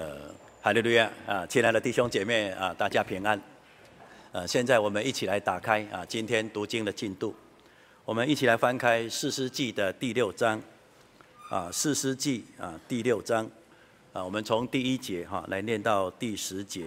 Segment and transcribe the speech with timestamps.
[0.00, 0.16] 呃，
[0.62, 3.38] 哈利路亚啊，亲爱的弟兄姐妹啊，大家平安。
[4.32, 7.34] 呃，现在我们一起来打开啊，今天读经的进度。
[8.06, 10.58] 我们一起来翻开《士师记》的第六章
[11.50, 13.44] 啊，《士师记》啊第六章
[14.14, 16.86] 啊，我们从第一节哈来念到第十节，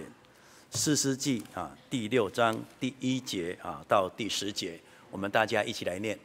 [0.72, 4.76] 士师记》啊第六章第一节啊到第十节，
[5.12, 6.18] 我们大家一起来念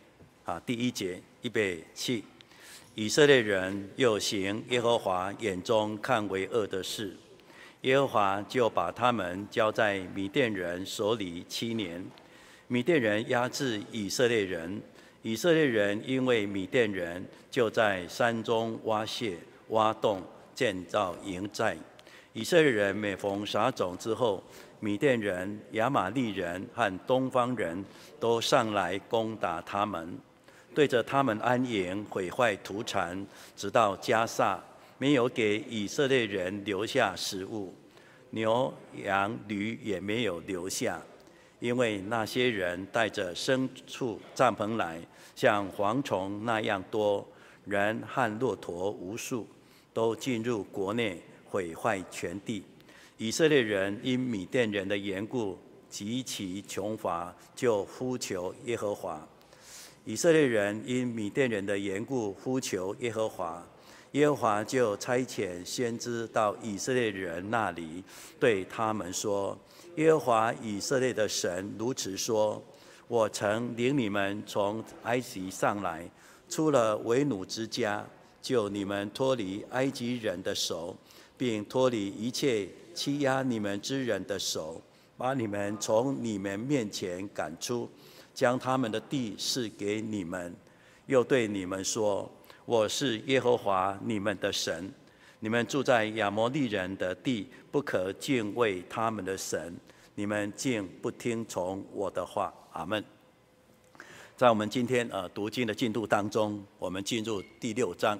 [0.43, 2.23] 啊，第一节预备起。
[2.99, 7.15] 以色列人又行耶和华眼中看为恶的事，
[7.83, 12.05] 耶和华就把他们交在米甸人手里七年。
[12.67, 14.81] 米甸人压制以色列人，
[15.21, 19.37] 以色列人因为米甸人，就在山中挖穴、
[19.69, 20.21] 挖洞，
[20.53, 21.77] 建造营寨。
[22.33, 24.43] 以色列人每逢撒种之后，
[24.81, 27.81] 米甸人、亚玛力人和东方人
[28.19, 30.19] 都上来攻打他们。
[30.73, 34.63] 对着他们安营，毁坏土产，直到加萨，
[34.97, 37.73] 没有给以色列人留下食物，
[38.29, 38.73] 牛
[39.03, 41.01] 羊驴也没有留下，
[41.59, 45.01] 因为那些人带着牲畜帐篷来，
[45.35, 47.27] 像蝗虫那样多，
[47.65, 49.47] 人和骆驼无数，
[49.93, 52.63] 都进入国内，毁坏全地。
[53.17, 55.57] 以色列人因米甸人的缘故
[55.89, 59.27] 极其穷乏，就呼求耶和华。
[60.09, 63.63] 以色列人因米甸人的缘故呼求耶和华，
[64.13, 68.03] 耶和华就差遣先知到以色列人那里，
[68.39, 69.55] 对他们说
[69.97, 72.59] ：“耶和华以色列的神如此说：
[73.07, 76.09] 我曾领你们从埃及上来，
[76.49, 78.03] 出了为奴之家，
[78.41, 80.97] 救你们脱离埃及人的手，
[81.37, 84.81] 并脱离一切欺压你们之人的手，
[85.15, 87.87] 把你们从你们面前赶出。”
[88.39, 90.55] 将他们的地赐给你们，
[91.07, 92.31] 又对你们说
[92.63, 94.89] ：“我是耶和华你们的神。
[95.41, 99.75] 你们住在亚摩利人的地，不可敬畏他们的神。
[100.15, 103.03] 你们竟不听从我的话。”阿门。
[104.37, 108.17] 在我们今天呃读经的进度当中，我们进入第六章。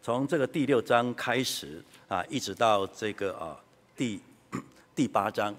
[0.00, 3.60] 从这个第六章开始啊，一直到这个啊
[3.96, 4.20] 第
[4.94, 5.52] 第八章，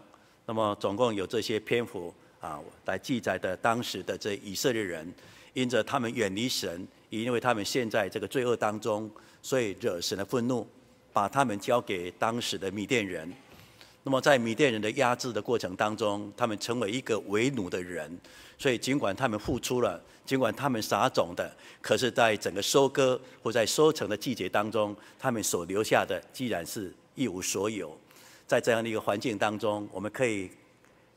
[0.45, 2.13] 那么总共有这些篇幅。
[2.39, 5.13] 啊，来记载的当时的这以色列人，
[5.53, 9.11] 因着他们远离神，因为他们陷在这个罪恶当中，
[9.41, 10.65] 所以惹神的愤怒，
[11.11, 13.29] 把他们交给当时的米甸人。
[14.03, 18.17] 那么在米甸人的压制的过程当中，他们成为一个为奴的人。
[18.57, 27.95] 所以尽管他们付出了，尽管他们撒种的，可是在整个收割或在收成的季节当中，他们所留下的，既然是一无所有。
[28.47, 30.49] 在这样的一个环境当中，我们可以。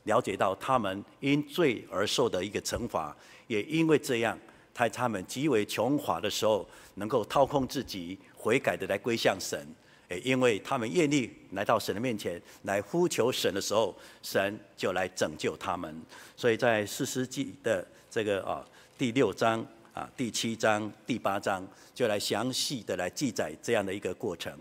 [0.03, 3.15] 了解到他们因罪而受的一个惩罚，
[3.47, 4.37] 也因为这样，
[4.73, 9.67] 在他们极为穷乏的时候，能够掏空自己悔改的来归向神。
[10.09, 16.01] 诶，因为他们愿意来到神的面前来呼求神的时候，神就来拯救他们。
[16.35, 18.63] 所以在四世纪的这个啊
[18.97, 21.65] 第六章啊第七章第八章，
[21.95, 24.53] 就来详细的来记载这样的一个过程。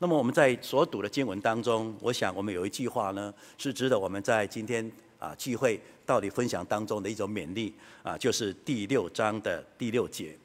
[0.00, 4.88] 那么我们在所读的经文当中，我想我们有一句话呢，是值得我们在今天
[5.18, 10.38] 啊聚会到底分享当中的一种勉励啊，就是第六章的第六节。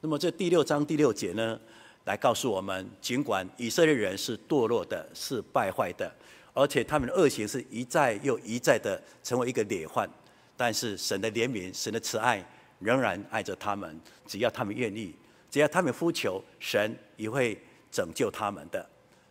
[0.00, 1.56] 那么这第六章第六节呢，
[2.04, 6.12] 来告诉我们，尽管以色列人是堕落的，是败坏的，
[6.52, 10.08] 而且他们的恶行是一再又一再的成为一个裂患，
[10.56, 12.44] 但是神的怜悯、神的慈爱
[12.80, 15.14] 仍然爱着他们，只要他们愿意，
[15.48, 17.56] 只要他们呼求，神也会
[17.92, 18.84] 拯救他们的。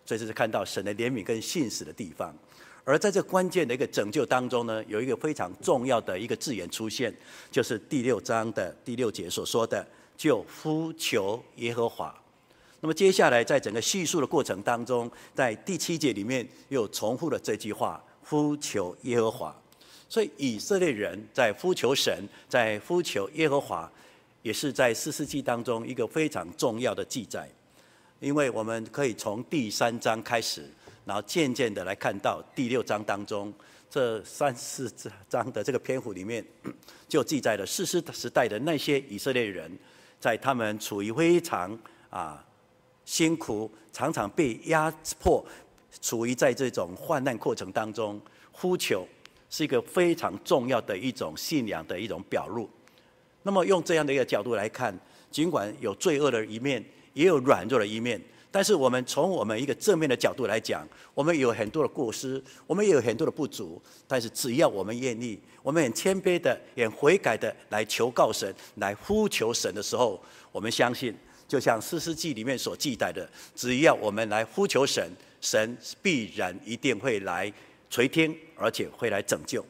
[0.05, 2.31] 所以这是看到神的怜悯跟信实的地方，
[2.83, 7.11] 而在这关键的一个拯救当中呢，有一个非常重要的一个字眼出现，
[7.49, 9.85] 就是第六章的第六节所说的
[10.15, 12.15] “就呼求耶和华”。
[12.81, 19.59] 那么接下来在整个叙述的过程当中，在第七节里面又重复了这句话“呼求耶和华”。
[20.07, 23.91] 所以以色列人在呼求神，在呼求耶和华，
[24.43, 27.49] 也是在四世纪当中一个非常重要的记载。
[28.19, 30.67] 因为我们可以从第三章开始，
[31.03, 33.53] 然后渐渐的来看到第六章当中
[33.89, 34.91] 这三 四
[35.27, 36.43] 章的这个篇幅里面，
[37.09, 39.69] 就记载了四世时代的那些以色列人，
[40.19, 41.77] 在他们处于非常
[42.09, 42.43] 啊
[43.03, 44.89] 辛苦，常常被压
[45.19, 45.45] 迫，
[46.01, 48.19] 处于在这种患难过程当中，
[48.53, 49.05] 呼求
[49.49, 52.69] 是一个非常重要的一种信仰的一种表露。
[53.43, 54.97] 那么用这样的一个角度来看，
[55.29, 56.83] 尽管有罪恶的一面。
[57.15, 58.21] 也有软弱的一面，
[58.51, 70.21] 但是我们从我们一个正面的角度来讲，我们有很多的过失，我们也有很多的不足，但是只要我们愿意，我们很谦卑的、也悔改的来求告神、来呼求神的时候，
[70.51, 71.15] 我们相信，
[71.47, 75.09] 就像四世记里面所记载的，只要我们来呼求神，
[75.39, 77.51] 神必然一定会来
[77.89, 79.65] 垂听，而且会来拯救。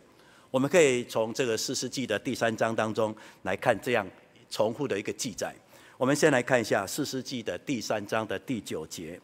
[0.50, 4.08] 我们可以从这个四世记的第三章当中来看这样
[4.50, 5.54] 重复的一个记载。
[5.98, 9.18] 我们先来看一下四世纪的第三章的第九节。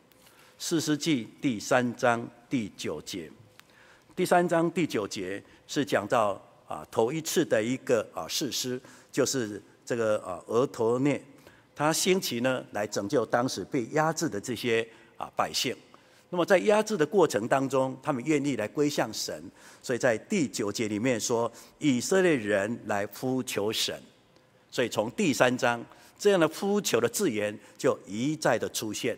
[0.58, 3.30] 四世纪第三章第九节，
[4.16, 8.80] 第三章第九节是讲到啊头一次的一个啊士师，
[9.12, 11.22] 就是这个啊俄陀聂，
[11.76, 14.88] 他兴起呢来拯救当时被压制的这些
[15.18, 15.76] 啊百姓。
[16.30, 19.44] 那么在压制的过程当中，他们愿意来归向神，
[19.82, 24.02] 所以在第九节里面说，以色列人来呼求神。
[24.70, 25.84] 所以从第三章
[26.22, 29.18] 这样的呼求的字眼就一再的出现。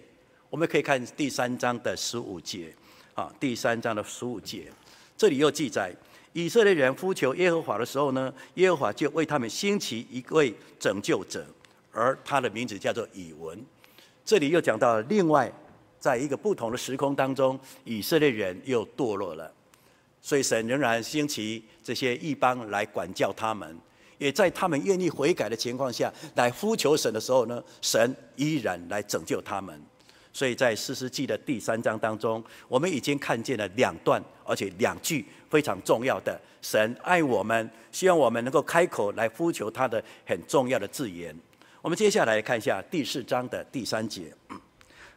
[0.50, 2.74] 我们可以看第三章的十五节，
[3.14, 4.72] 啊，第三章的十五节，
[5.18, 5.94] 这里又记载
[6.32, 11.46] 以色列人呼求耶和华的时候呢，耶和华就为他们兴起一位拯救者，
[11.92, 13.62] 而他的名字叫做以文。
[14.24, 15.52] 这里又讲到另外。
[16.00, 19.50] 在一个不同的时空当中，以色列人又堕落了，
[20.22, 23.80] 所以神仍然兴起这些异邦来管教他们，
[24.24, 29.78] 也在他们愿意悔改的情况下来呼求神的时候呢，神依然来拯救他们。
[30.32, 41.36] 所以在士师记的第三章当中，我们已经看见了两段，而且两句非常重要的神爱我们，希望我们能够开口来呼求他的很重要的字眼。
[41.82, 44.34] 我们接下来看一下第四章的第三节。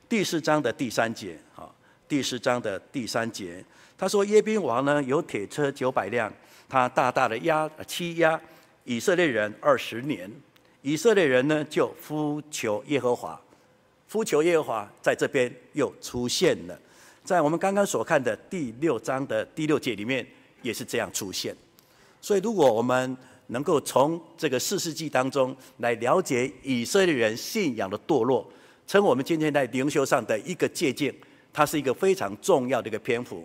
[0.08, 1.72] 第四章的第三节，哈，
[2.08, 3.64] 第四章的第三节，
[3.96, 6.32] 他说耶宾王呢有铁车九百辆，
[6.68, 8.40] 他大大的压欺压
[8.86, 10.30] 以色列人二十年，
[10.80, 13.38] 以色列人呢就呼求耶和华，
[14.10, 16.80] 呼求耶和华在这边又出现了，
[17.24, 20.26] 在我们刚刚所看的第六章的第六节里面
[20.62, 21.54] 也是这样出现，
[22.22, 23.14] 所以如果我们
[23.48, 28.48] 能够从这个四世纪当中来了解以色列人信仰的堕落。
[28.86, 31.12] 成我们今天在灵修上的一个借鉴，
[31.52, 33.44] 它是一个非常重要的一个篇幅。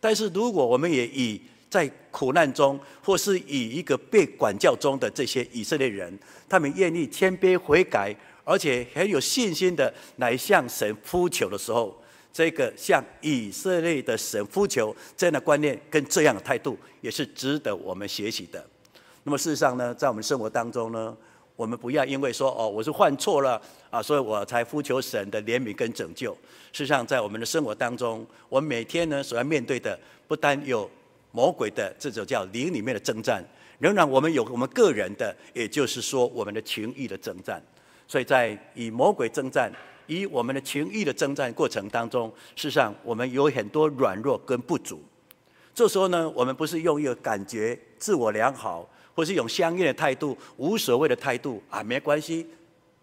[0.00, 1.38] 但是，如果我们也以
[1.70, 6.18] 在苦难中，或是以一个被管教中的这些以色列人，
[6.48, 12.00] 他们愿意谦卑悔改，而且很有信心的来向神呼求的时候，
[12.32, 18.64] 这个向以色列的神呼求这样的观念跟这样的态度，也是值得我们学习的。
[19.24, 21.14] 那么，事实上呢，在我们生活当中呢，
[21.54, 23.60] 我们不要因为说哦，我是犯错了
[23.90, 26.32] 啊，所以我才呼求神的怜悯跟拯救。
[26.72, 30.88] 事实上，在我们的生活当中，我们每天呢所要面对的，不单有
[31.38, 33.44] 魔鬼的这种叫灵里面的征战，
[33.78, 37.62] 仍然我们有我们个人的，也就是说我们的情欲的征战。
[38.08, 39.72] 所以在以魔鬼征战，
[40.08, 45.00] 以我们的情欲的征战过程当中，事实上我们有很多软弱跟不足。
[45.72, 48.88] 这时候呢，我们不是用一个感觉自我良好。
[49.14, 52.46] 或是用相应的态度、无所谓的态度啊，没关系，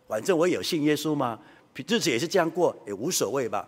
[0.08, 1.38] 反正我有信耶稣嘛，
[1.76, 3.68] 日子也是这样过，也无所谓吧。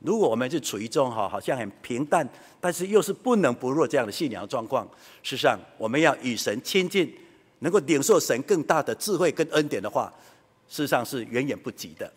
[0.00, 2.28] 如果我们是处于一种哈，好像很平淡，
[2.60, 4.86] 但是又是不能不弱这样的信仰状况，
[5.22, 7.12] 事实上我们要与神亲近，
[7.60, 10.12] 能够领受神更大的智慧跟恩典的话，
[10.68, 12.12] 事实上是远远不及的。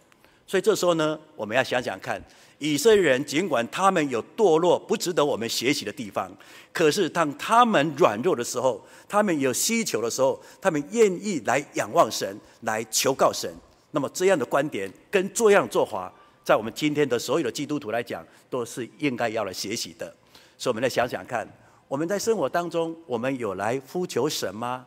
[0.45, 2.21] 所以这时候呢，我们要想想看。
[2.61, 6.29] 以色列人尽管他们有堕落不值得我们学习的地方，
[6.73, 13.49] 可是当他们软弱的时候，他们有需求的时候，他们愿意来仰望神，来求告神。
[13.91, 16.13] 那么这样的观点跟这样做法，
[16.49, 20.11] 在我们今天的所有的基督徒来讲，都是应该要来学习的。
[20.57, 21.47] 所以，我们来想想看，
[21.87, 24.83] 我们在生活当中，我们有来呼求神吗？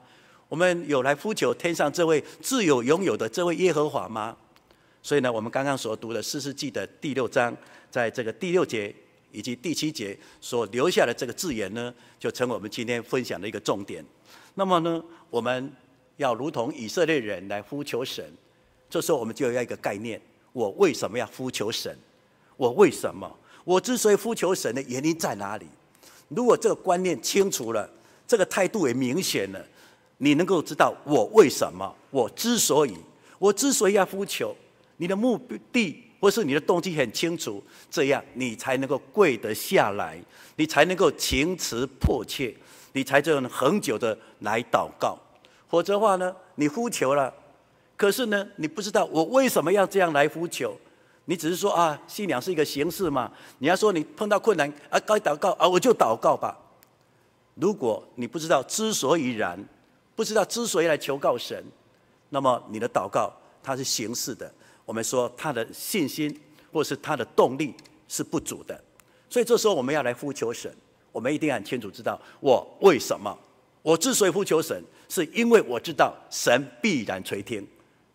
[0.48, 4.36] 我们有来呼求天上这位自有拥有的这位耶和华吗？
[5.04, 7.56] 所以呢，我们刚刚所读的四世纪的第六章，
[7.88, 8.92] 在这个第六节
[9.30, 14.04] 以及第七节所留下的这个字眼呢，就成为我们今天分享的一个重点。
[14.56, 15.00] 那么呢，
[15.30, 15.72] 我们
[16.16, 18.24] 要如同以色列人来呼求神，
[18.90, 20.20] 这时候我们就要一个概念：
[20.52, 21.96] 我为什么要呼求神？
[22.56, 23.30] 我为什么？
[23.64, 25.66] 我之所以呼求神的原因在哪里？
[26.28, 27.88] 如果这个观念清楚了，
[28.26, 29.64] 这个态度也明显了，
[30.18, 31.94] 你能够知道我为什么？
[32.10, 32.96] 我之所以，
[33.38, 34.54] 我之所以要呼求。
[34.98, 35.40] 你的目
[35.72, 40.16] 的或是你的动机很清楚，这样你才能够跪得下来，
[40.56, 42.54] 你才能够情词迫切，
[42.92, 45.18] 你才这样恒久的来祷告。
[45.68, 47.32] 否则的话呢，你呼求了，
[48.02, 50.76] 可是呢，你不知道我为什么要这样来呼求，
[51.26, 53.30] 你只是说啊，信仰是一个形式嘛。
[53.58, 56.58] 你要说你碰到困难啊，该祷告啊，我就祷告吧。
[57.54, 59.56] 如果你不知道之所以然，
[60.16, 61.64] 不知道之所以来求告神，
[62.30, 63.32] 那么你的祷告
[63.62, 64.52] 它是形式的。
[64.84, 66.36] 我们说他的信心
[66.72, 67.72] 或是他的动力
[68.08, 68.82] 是不足的，
[69.30, 70.68] 所以这时候我们要来呼求神，
[71.12, 73.38] 我们一定很清楚知道我为什么。
[73.80, 77.64] 我之所以呼求神，是因为我知道神必然垂听，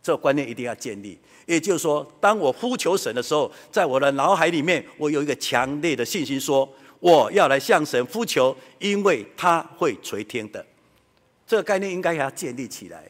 [0.02, 1.20] 这个观念一定要建立。
[1.46, 6.68] 也就是说，当我呼求神的时候，在我的脑海里面，我有一个强烈的信心，说
[7.00, 10.66] 我要来向神呼求，因为他会垂听的。
[11.46, 13.10] 这个概念应该要建立起来。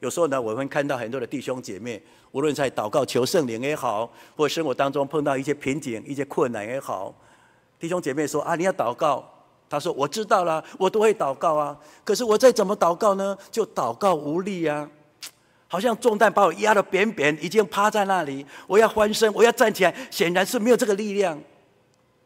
[0.00, 2.00] 有时候呢，我们看到很多的弟兄姐妹，
[2.32, 7.14] 无论在祷告求圣灵也好，或生活当中碰到一些瓶颈、一些困难也好，
[7.80, 9.28] 弟兄姐妹说啊，你要祷告。
[9.70, 11.76] 他说我知道了，我都会祷告啊。
[12.04, 14.88] 可是我再怎么祷告呢，就祷告无力啊，
[15.68, 18.44] 好像重担把我压得扁扁，已经趴在那里。
[18.66, 21.38] 我要翻身，我要站起来，显然是没有这个力量。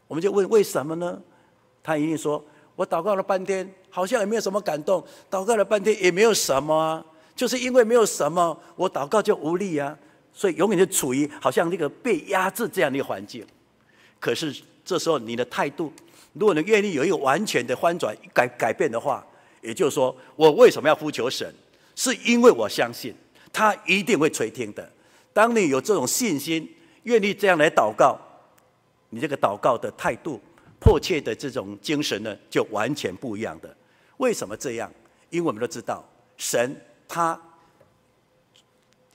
[0.07, 1.21] 我们就问为什么呢？
[1.83, 2.43] 他一定说，
[2.77, 7.05] 我祷告了半天，好像也没有什么感动；祷告了半天也没有什么啊。
[7.35, 9.99] 就是因为没有什么，我祷告就无力啊，
[10.33, 13.45] 所以永远就处于好像那个被压制这样的一个环境。
[14.21, 15.93] 可是这时候你的态度，
[16.35, 19.27] 如果你愿意有一个完全的翻转改改变的话，
[19.63, 21.53] 也就是说，我为什么要呼求神？
[21.95, 23.15] 是因为我相信
[23.53, 24.91] 他一定会垂听的。
[25.33, 26.69] 当你有这种信心，
[27.05, 28.19] 愿意这样来祷告，
[29.11, 30.41] 你这个祷告的态度、
[30.81, 33.77] 迫切的这种精神呢，就完全不一样的。
[34.17, 34.91] 为什么这样？
[35.31, 36.05] 因为我们都知道
[36.37, 36.75] 神。
[37.09, 37.39] 他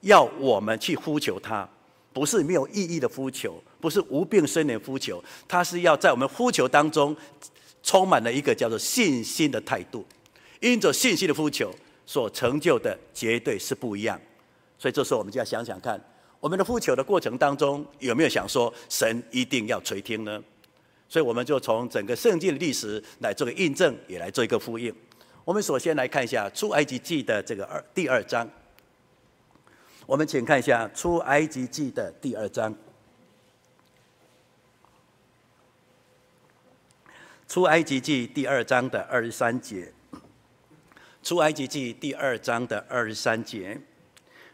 [0.01, 1.67] 要我们去呼求他，
[2.13, 7.15] 不是没有意义的呼求，不是无病呻吟呼求，他是要在我们呼求当中
[7.82, 10.06] 充满了一个叫做信心的态度。
[10.60, 11.74] 因着信心的呼求
[12.06, 14.20] 所成就的，绝对是不一样。
[14.79, 16.00] 所以这时候我们就要想想看，
[16.39, 20.43] 我们的呼求的过程当中有没有想说神一定要垂听呢？
[21.10, 24.93] 所以我们就从整个圣经的历史来做个印证，也来做一个呼应。
[25.46, 28.48] 我们首先来看一下出埃及记的这个二第二章。
[30.05, 32.75] 我们请看一下出埃及记的第二章。
[37.48, 39.91] 出埃及记第二章的二十三节。
[41.24, 43.79] 出埃及记第二章的二十三节。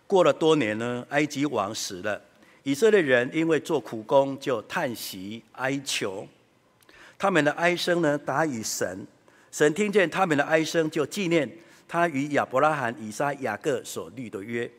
[0.05, 2.21] 过了多年呢，埃及王死了，
[2.63, 6.27] 以色列人因为做苦工就叹息哀求，
[7.17, 9.05] 他们的哀声呢达于神。
[9.51, 11.49] 神听见他们的哀声，就纪念
[11.87, 14.69] 他与亚伯拉罕、以撒、雅各所立的约。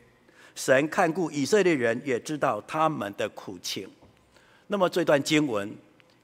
[0.53, 3.89] 神看顾以色列人，也知道他们的苦情。
[4.67, 5.73] 那么这段经文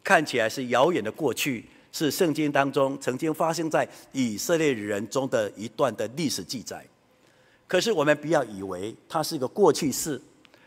[0.03, 6.85] 看起来是遥远的过去，是圣经当中曾经发生在以色列人中的一段的历史记载。
[7.71, 10.21] 可是我们不要以为它是一个过去式，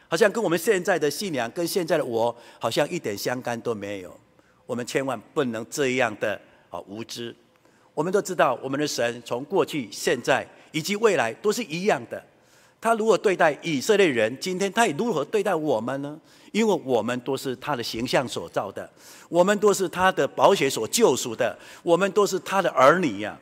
[0.09, 4.19] 好像跟我们现在的信仰跟现在的我好像一点相干都没有。
[4.65, 7.37] 我们千万不能这样的啊无知。
[7.93, 12.25] 我们都知道，我们的神从过去、现在以及未来都是一样的。
[12.81, 16.19] 他如何对待以色列人，今天他也如何对待我们呢？
[16.53, 18.91] 因为我们都是他的形象所造的，
[19.29, 23.39] 我们都是他的宝血所救赎的，我们都是他的儿女呀。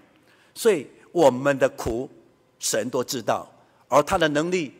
[0.52, 2.10] 所以我们的苦，
[2.58, 3.48] 神都知道，
[3.92, 4.72] 而他的能力，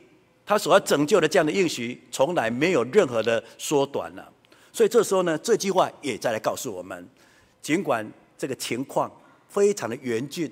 [0.47, 4.33] 他所要拯救的这样的应许，从来没有任何的缩短了。
[4.73, 7.07] 所以这时候呢，这句话也再来告诉我们，
[7.61, 9.11] 尽管这个情况。
[9.53, 10.51] 非常的严峻，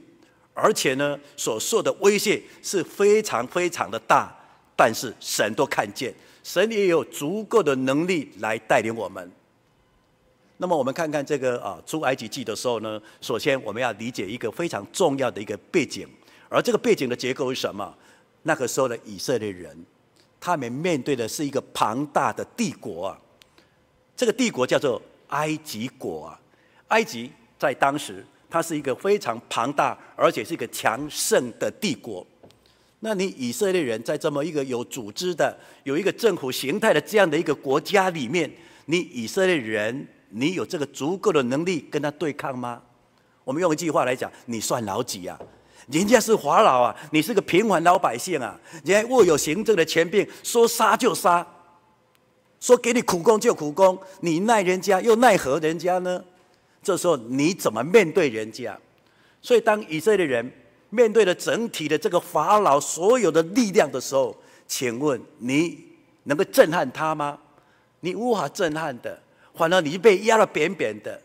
[0.53, 4.31] 而且呢，所受的威胁是非常非常的大，
[4.77, 9.33] 但是神都看见，神也有足够的能力来带领我们。
[10.59, 16.07] 那么我们看看这个啊出埃及记的时候呢，首先我们要理解一个非常重要的一个背景，
[16.51, 17.97] 而这个背景的结构是什么？
[18.43, 19.77] 那个时候的以色列人，
[20.41, 23.19] 他们面对的是一个庞大的帝国啊，
[24.17, 26.41] 这个帝国叫做埃及国啊，
[26.89, 28.25] 埃及在当时。
[28.53, 32.27] 它是一个非常庞大，而且是一个强盛的帝国。
[32.99, 38.51] 那你以色列人在这么一个有组织的、有一个政府形态的这样的一个国家里面，
[38.87, 42.83] 你以色列人，你有这个足够的能力跟他对抗吗？
[43.45, 45.39] 我们用一句话来讲，你算老几啊？
[45.91, 48.59] 人家是法老啊，你是个平凡老百姓啊！
[48.85, 51.45] 人家握有行政的权柄，说杀就杀，
[52.61, 56.23] 说给你苦工就苦工，你奈人家又奈何人家呢？
[56.83, 58.79] 这时候你怎么面对人家？
[59.43, 60.51] 所以当以色列人
[60.91, 64.37] 面对了整体的这个法老所有的力量的时候，
[64.69, 65.79] 请问你
[66.23, 67.39] 能够震撼他吗？
[68.01, 69.21] 你无法震撼的，
[69.55, 71.21] 反而你被压得扁扁的。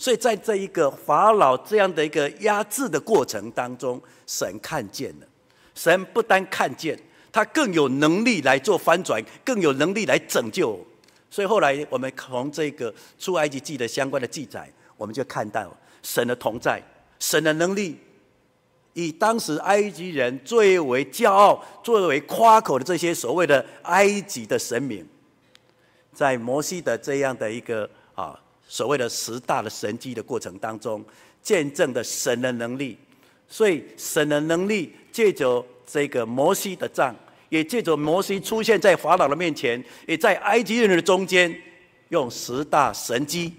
[0.00, 5.26] 所以在这一个法老这样的一个压制的过程当中，神看见了，
[5.74, 6.98] 神不单看见，
[7.30, 10.80] 他更有能力来做翻转，更有能力来拯救。
[11.28, 14.66] 所以后来我们从这个出埃及记的相关的记载。
[14.96, 15.70] 我们就看到
[16.02, 16.82] 神的同在，
[17.18, 17.98] 神的能力，
[18.94, 25.06] 以当时埃及人最为骄傲、最为夸口的这些所谓的埃及的神明，
[26.14, 28.38] 在摩西的这样的一个啊
[28.70, 31.04] 所谓的十大的神迹的过程当中，
[31.42, 32.96] 见证的神的能力。
[33.48, 37.12] 所以神的能力借着这个摩西的杖，
[37.48, 41.52] 也借着摩西出现在法老的面前，也在埃及人的中间，
[42.10, 43.52] 用十大神迹，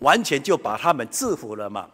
[0.00, 1.88] 完全就把他们制服了嘛。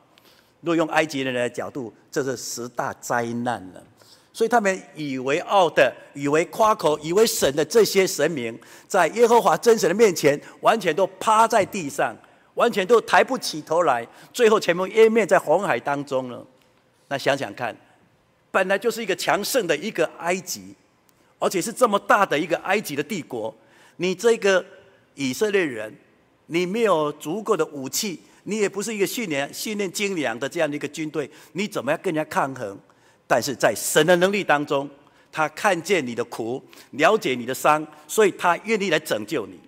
[0.62, 3.85] 若用埃及人的角度，这是十大灾难了。
[4.33, 12.16] 所以他们以为傲的，以为夸口，以为神的这些神明，在耶和华真神的面前，完全都趴在地上，
[12.54, 16.44] 完全都抬不起头来，最后全部湮灭在红海当中了。
[17.08, 17.76] 那想想看，
[18.50, 20.75] 本来就是一个强盛的一个埃及，
[21.38, 23.54] 而且是这么大的一个埃及的帝国，
[23.96, 24.64] 你这个
[25.14, 25.94] 以色列人，
[26.46, 32.78] 你没有足够的武器，你也不是一个训练训练精良的这样的一个军队，你怎么样跟人家抗衡？
[33.26, 34.88] 但是在神的能力当中，
[35.32, 39.58] 他看见你的苦，了解你的伤，所以他愿意来拯救你。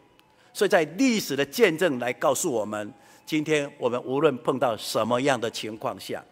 [0.56, 2.90] 所以在历史的见证来告诉我们，
[3.26, 6.24] 今天我们无论碰到什么样的情况下，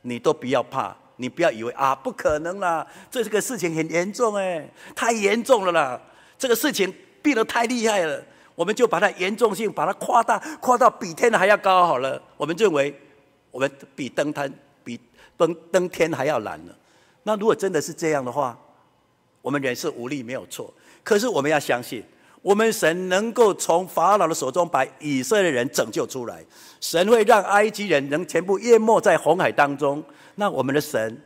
[0.00, 6.00] 你都不要怕，你不要以为啊不可能啦，这是个事情很严重哎，太严重了啦，
[6.38, 12.18] 这个事情变得太厉害了，我们就把它严重性把它夸大，夸到比天还要高好了。
[12.38, 12.98] 我们认为
[13.50, 14.50] 我们比登坛。
[15.36, 16.74] 登登天还要难呢。
[17.22, 18.58] 那如果真的是这样的话，
[19.42, 20.72] 我们人是无力没有错。
[21.04, 22.02] 可是我们要相信，
[22.42, 26.44] 我们神能够从法老的手中把以色列人拯救出来，
[26.80, 30.02] 神会让埃及人能全部淹没在红海当中。
[30.36, 31.20] 那我们的神，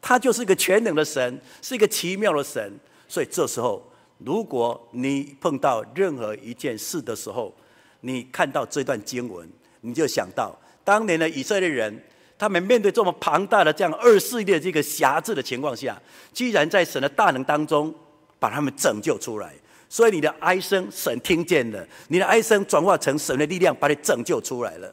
[0.00, 2.72] 他就是一个全能的神，是一个奇妙的神。
[3.08, 3.82] 所以这时候，
[4.18, 7.54] 如果你碰到任何一件事的时候，
[8.00, 9.48] 你看到这段经文，
[9.80, 12.02] 你就想到当年的以色列人。
[12.38, 15.98] 他们面对这么庞大的这样二世纪的这个辖制的情况下，
[16.34, 17.94] 居然在神的大能当中
[18.38, 19.54] 把他们拯救出来。
[19.88, 24.92] 所以你的哀声，神听见了；你的哀声转化成神的力量，把你拯救出来了。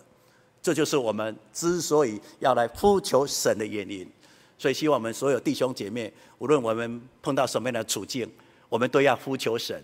[0.62, 4.10] 这就是我们之所以要来呼求神的原因。
[4.58, 8.30] 所以希望我们所有弟兄姐妹，无论我们碰到什么样的处境，
[8.70, 9.84] 我们都要呼求神。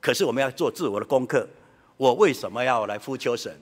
[0.00, 1.48] 可是我们要做自我的功课。
[1.96, 3.56] 我为什么要来呼求神？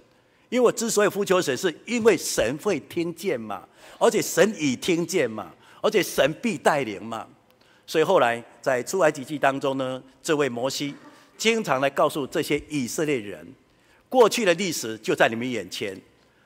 [0.48, 3.66] 因为我之所以呼求神，是因为神会听见嘛，
[3.98, 7.26] 而且神已听见嘛，而且神必带领嘛。
[7.86, 10.94] 所以后来在出埃及记当中呢，这位摩西
[11.38, 13.46] 经常来告诉这些以色列人，
[14.08, 15.96] 过去的历史就在你们眼前，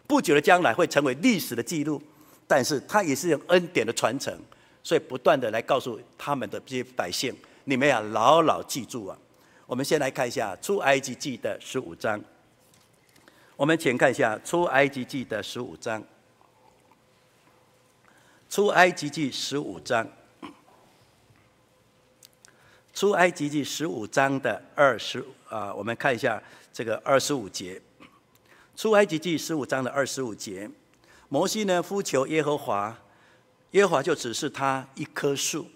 [0.06, 2.00] 不久的将来会成为历史的记录。
[2.46, 4.36] 但是他也是用恩典的传承，
[4.82, 9.16] 所以不断的来告诉他们的这些百姓，你们要牢牢记住啊。
[9.66, 12.20] 我们先来看一下出埃及记的十五章。
[13.56, 16.02] 我们请看一下《出埃及记》的十五章，
[18.48, 20.04] 《出埃及记》十五章，
[23.00, 26.38] 《出埃及记》十五章的二十啊，我们看一下
[26.70, 27.80] 这个二十五节，
[28.76, 30.70] 《出埃及记》十五章的二十五节，
[31.30, 32.94] 摩西呢呼求耶和华，
[33.70, 35.66] 耶和华就指示他一棵树，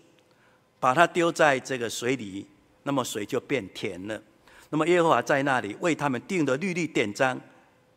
[0.78, 2.46] 把它丢在这个水里，
[2.82, 4.20] 那么水就变甜了。
[4.68, 7.40] 那么耶和华在那里为他们定的律例典章。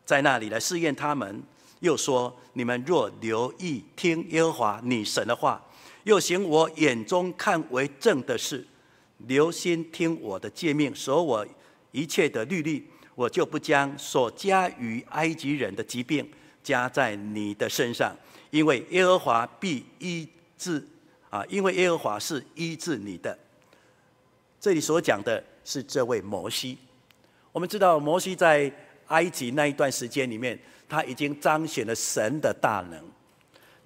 [0.06, 1.42] 在那里来试验他们，
[1.80, 5.62] 又说：你们若留意听耶和华你神的话，
[6.04, 8.66] 又行我眼中看为正的事，
[9.26, 11.46] 留心听我的诫命，守我
[11.92, 16.28] 一切的律例，我就不将所加于埃及人的疾病
[16.62, 18.16] 加在你的身上，
[18.50, 20.82] 因为耶和华必医治
[21.30, 23.36] 啊，因为耶和华是医治你的。
[24.60, 26.78] 这里所讲的是这位摩西，
[27.52, 28.72] 我们知道摩西在。
[29.08, 33.02] 埃及那一段时间里面，他已经彰显了神的大能，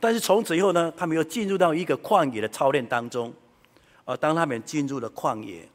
[0.01, 3.33] 但是从此以后呢，他们又进入到一个旷野的操练当中。
[4.05, 5.69] 而当他们进入了旷野，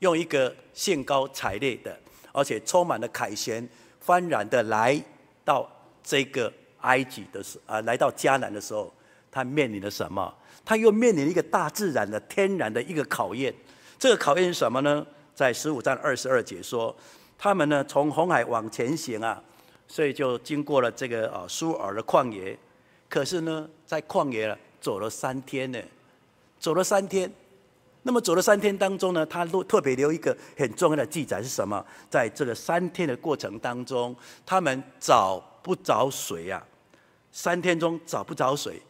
[0.00, 1.98] 用一个兴高采烈的，
[2.32, 3.68] 而且充满了凯旋
[4.04, 5.00] 幡然的来
[5.44, 5.70] 到
[6.02, 8.92] 这个埃及的时啊，来到迦南的时候，
[9.30, 10.32] 他面临了什么？
[10.64, 13.54] 他又面临一个大自然的天然的一个考验。
[13.98, 15.06] 这个考验是什么呢？
[15.34, 16.94] 在十五章二十二节说。
[17.40, 19.40] 他们呢，从红海往前行啊，
[19.86, 22.58] 所以就经过了这个啊舒尔的旷野。
[23.08, 25.78] 可是呢，在旷野走了三天呢，
[26.58, 27.32] 走了三天。
[28.02, 31.84] 那么走了三天当中呢，他都特别留一个很重要的记载是什么？
[32.08, 34.14] 在这个三天的过程当中，
[34.46, 36.62] 他们找不着水啊，
[37.32, 38.80] 三天中找不着水，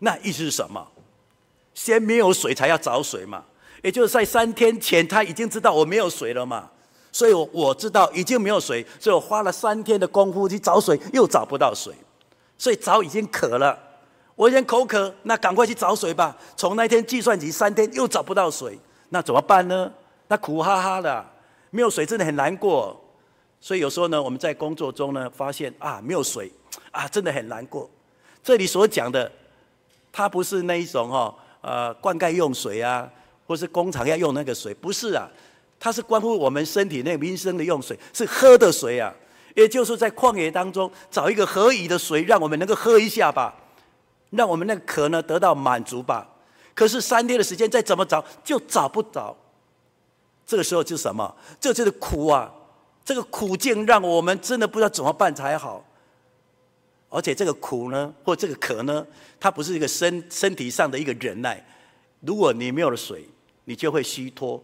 [0.00, 0.86] 那意思是什么？
[1.72, 3.44] 先没有水才要找水嘛，
[3.82, 6.70] 也就是在三天前他已经知道我没有水了嘛。
[7.10, 11.94] 所以我知道已经没有水，所以我花了三天的功夫去找水，又找不到水，
[12.58, 13.78] 所以早已经渴了。
[14.36, 16.36] 我已经口渴，那赶快去找水吧。
[16.56, 18.78] 从那天计算起，三天又找不到水，
[19.10, 19.92] 那怎么办呢？
[20.28, 21.24] 那苦哈哈的，
[21.70, 22.98] 没有水真的很难过。
[23.60, 26.50] 所以有时候呢，我们在工作中呢，发现啊，没有水
[26.90, 27.88] 啊，真的很难过。
[28.42, 29.30] 这里所讲的，
[30.12, 33.10] 它不是那一种哈，呃，灌溉用水啊。
[33.46, 35.28] 或是工厂要用那个水，不是啊，
[35.78, 39.12] 它是关乎我们身体内民生的用水，是喝的水啊。
[39.54, 43.54] 也就是在旷野当中找一个合宜的水，让我们能够喝一下吧，
[44.36, 46.28] 让我们那个渴呢得到满足吧。
[46.74, 49.36] 可是三天的时间再怎么找就找不着，
[50.46, 51.34] 这个时候就是什么？
[51.60, 52.52] 这就是苦啊！
[53.04, 55.84] 这个苦境让我们真的不知道怎么办才好。
[57.10, 59.06] 而且这个苦呢，或这个渴呢，
[59.38, 61.64] 它不是一个身身体上的一个忍耐。
[62.20, 63.28] 如果你没有了水，
[63.66, 64.60] 你就会虚脱，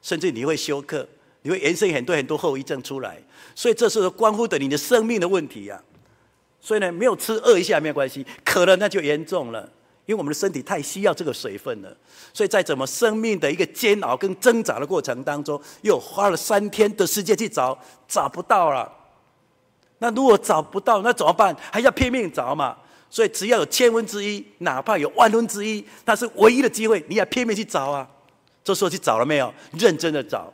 [0.00, 1.08] 甚至你会休克，
[1.42, 3.20] 你会延伸很多很多后遗症出来。
[3.56, 5.82] 所以这是关乎的你的生命的问题呀。
[6.60, 9.60] 所以呢，没有吃饿一下没有关系，渴了那就严重了，
[10.06, 11.96] 因为我们的身体太需要这个水分了。
[12.32, 18.90] 所以在怎么生命的一个煎熬跟挣扎的过程当中，又花了三天的时间去找，找不到了。
[19.98, 21.56] 那如果找不到，那怎么办？
[21.72, 22.76] 还要拼命找嘛。
[23.08, 28.08] 所以只要有千分之一，哪怕有万分之一，那是唯一的机会，你要拼命去找啊。
[28.62, 29.52] 这时候去找了没有？
[29.72, 30.52] 认真的找。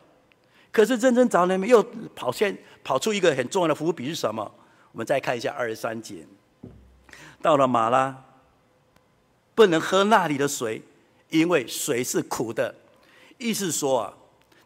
[0.73, 1.79] 可是认真找了没有？
[1.79, 4.51] 又跑先跑出一个很重要的伏笔是什么？
[4.96, 6.26] 我们再看一下二十三节。
[7.42, 8.24] 到了马拉，
[9.54, 10.80] 不能喝那里的水，
[11.28, 12.74] 因为水是苦的。
[13.37, 14.14] 意思说啊，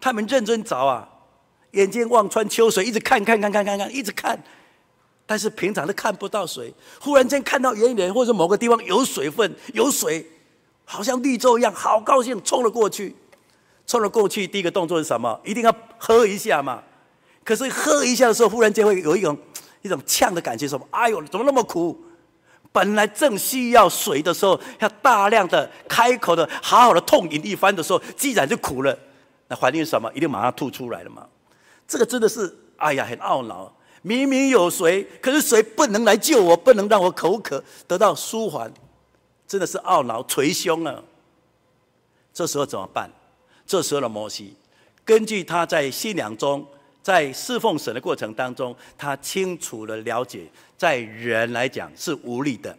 [0.00, 1.08] 他们认真找啊，
[1.72, 4.40] 眼睛望穿秋水，一直看看看看看看，一直看。
[5.26, 10.24] 但是平常都看不到水，忽然间看到远远或者某个地方有水分、有水，
[10.84, 13.16] 好像绿洲一样，好高兴，冲了过去。
[13.84, 15.40] 冲了过去，第一个动作是什么？
[15.44, 16.84] 一定要喝一下嘛。
[17.42, 19.36] 可是喝一下的时候，忽然间会有一种
[19.82, 21.98] 一种呛的感觉，说：“哎呦，怎么那么苦？
[22.72, 28.96] 本来正需要水的时候，要大量的开口的好好的痛饮一番的时候，既然就苦了，
[29.48, 30.12] 那怀念什么？
[30.14, 31.26] 一定马上吐出来了嘛。
[31.88, 38.72] 这个真的是，哎呀，很懊恼。”明明有水，可是水不能来救我，不能让我口渴得到舒缓，
[39.46, 41.02] 真的是懊恼捶胸啊。
[42.32, 43.10] 这时候怎么办？
[43.66, 44.56] 这时候的摩西，
[45.04, 46.66] 根据他在信仰中，
[47.02, 52.76] 在侍奉神的过程当中，他清楚的了解，在人来讲是无力的，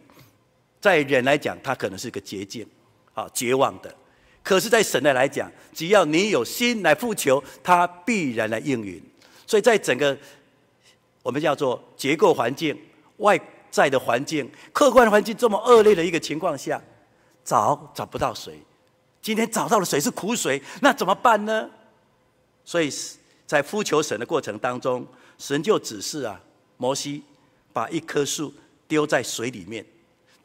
[0.80, 2.66] 在人来讲他可能是个捷径，
[3.14, 3.94] 啊，绝望的。
[4.42, 9.02] 可是，在神的来讲，只要你有心来复求，他必然来应允。
[9.46, 10.16] 所以在整个。
[11.24, 12.76] 我们叫做结构环境、
[13.18, 16.82] 外在的环境、客观环境这么恶劣的一个情况下，
[17.44, 18.60] 找找不到水。
[19.20, 21.70] 今天找到了水是苦水，那怎么办呢？
[22.64, 22.90] 所以
[23.52, 26.40] 在呼求神的过程当中，神就指示啊，
[26.78, 27.22] 摩西
[27.70, 28.50] 把一棵树
[28.88, 29.84] 丢在水里面，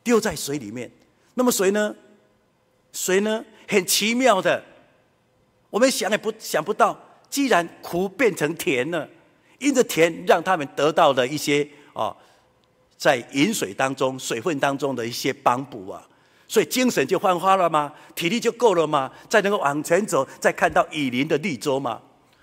[0.03, 0.91] 丢在水里面。
[1.35, 1.95] 那么水呢？
[2.91, 3.45] 水呢？
[3.65, 4.61] 很奇妙的，
[5.69, 9.07] 我们想也不想不到，既然苦变成甜了。
[9.59, 12.13] 因着甜，让他们得到了一些啊，
[12.97, 16.05] 在饮水当中、水分当中的一些帮补啊，
[16.45, 17.93] 所以精神就焕发了吗？
[18.13, 19.09] 体力就够了吗？
[19.29, 22.01] 再能够往前走，再看到雨林的绿洲吗？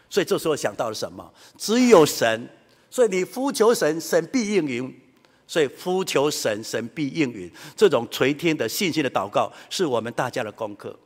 [0.09, 1.33] 所以这时候想到了什么？
[1.57, 2.49] 只有神，
[2.91, 5.01] 所以你呼求神，神必应允。
[5.47, 7.53] 所以呼求神，神必应允。
[7.77, 10.99] 这种垂听的信心的祷告，是我们大家的功课。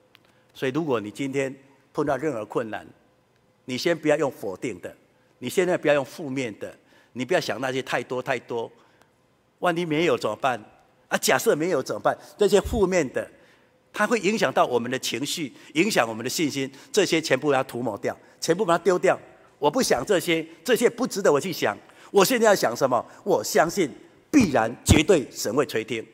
[0.54, 1.52] 所以，如果你今天
[1.92, 2.86] 碰到任何困难，
[3.64, 4.94] 你先不要用否定的。
[5.40, 6.72] 你现在不要用负面的，
[7.14, 8.70] 你不要想那些太多太多，
[9.58, 10.62] 万一没有怎么办？
[11.08, 12.16] 啊，假设没有怎么办？
[12.36, 13.28] 这些负面的，
[13.92, 19.18] 它会影响到我们的情绪，影响我们的信心，这些全部要涂抹掉，全部把它丢掉。
[19.58, 21.76] 我不想这些，这些不值得我去想。
[22.10, 23.04] 我现在要想什么？
[23.24, 23.90] 我相信
[24.30, 26.06] 必然绝对神会垂听。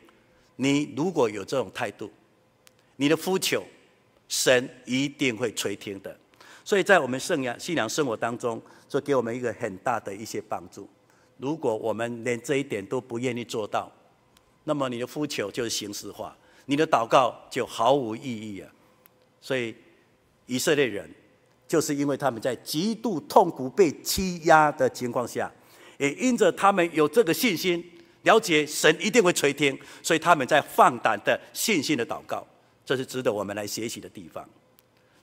[0.55, 2.11] 你如果有这种态度，
[2.95, 3.63] 你的呼求，
[4.27, 6.17] 神一定会垂听的。
[6.63, 8.61] 所以在我们圣仰信仰生活当中。
[8.87, 10.87] 这给我们一个很大的一些帮助。
[11.37, 13.91] 如果我们连这一点都不愿意做到，
[14.63, 18.69] 那么你的呼求就是形式化，你的祷告就毫无意义啊。
[19.41, 19.75] 所以
[20.45, 21.09] 以色列人
[21.67, 25.51] 就是因为他们在极度痛苦、被欺压的情况下，
[25.97, 27.83] 也因着他们有这个信心，
[28.23, 32.45] 了解神一定会垂听，所以他们在放胆的信心的祷告，
[32.85, 34.47] 这是值得我们来学习的地方。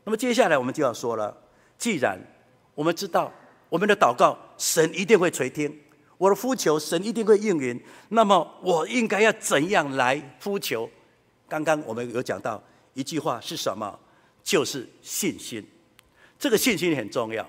[0.05, 1.37] 那么接下来我们就要说了，
[1.78, 2.18] 既然
[2.74, 3.33] 我们知道。
[3.72, 5.66] 我们的祷告，神一定会垂听；
[6.18, 7.83] 我的呼求，神一定会应允。
[8.11, 10.90] 那么，我应该要怎样来呼求？
[11.53, 12.62] 刚刚我们有讲到
[12.95, 13.95] 一句话是什么？
[14.43, 15.62] 就是信心。
[16.38, 17.47] 这个信心很重要。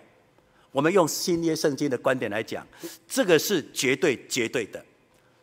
[0.74, 2.68] 我们用新约圣经的观点来讲，
[3.08, 4.86] 这个是绝对、绝对的。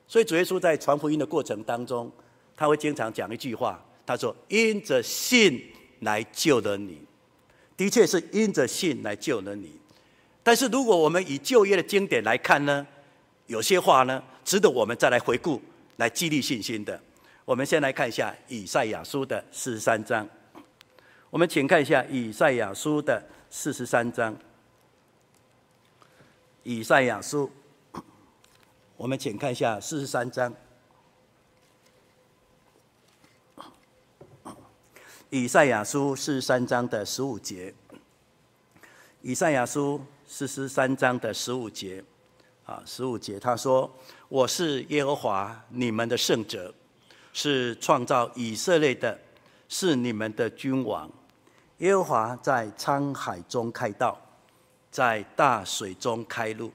[0.06, 2.12] 所以主耶稣在传福音的过程当中，
[2.54, 5.58] 他会经常讲一句话，他说：“因着信
[6.00, 7.00] 来救了你。”
[7.78, 9.72] 的确是因着信来救了你。
[10.42, 12.86] 但是，如果我们以旧约的经典来看呢，
[13.46, 15.62] 有些话呢，值得我们再来回顾，
[15.96, 17.00] 来激励信心的。
[17.44, 20.28] 我们先来看一下以赛亚书的四十三章。
[21.30, 24.36] 我们请看一下以赛亚书的四十三章。
[26.62, 27.50] 以赛亚书，
[28.96, 30.54] 我们请看一下四十三章。
[35.30, 37.72] 以赛亚书四十三章的十五节。
[39.22, 42.02] 以赛亚书四十三章的十五节，
[42.64, 43.90] 啊，十五节他说
[44.28, 46.74] ：“我是耶和华你们的圣者，
[47.32, 49.18] 是创造以色列的，
[49.68, 51.10] 是你们的君王。”
[51.78, 54.20] 耶和华在沧海中开道，
[54.90, 56.70] 在大水中开路，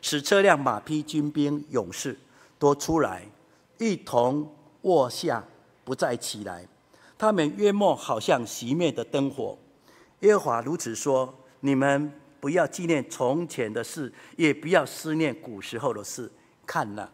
[0.00, 2.18] 使车辆、马匹、军兵、勇士
[2.58, 3.22] 都出来，
[3.78, 4.50] 一同
[4.82, 5.44] 卧下，
[5.84, 6.66] 不再起来。
[7.18, 9.58] 他们约莫好像熄灭的灯火。
[10.20, 16.32] 耶和华如此说：你们不要纪念从前的事，也不要思念古时候的事。
[16.66, 17.10] 看哪，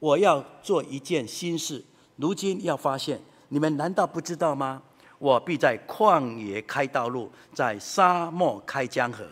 [0.00, 1.84] 我要做一件新事，
[2.16, 4.82] 如今要发现，你们难道不知道吗？
[5.18, 9.24] 我必在旷野开道路，在沙漠开江河。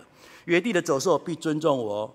[0.46, 2.14] 野地的走兽必尊重我，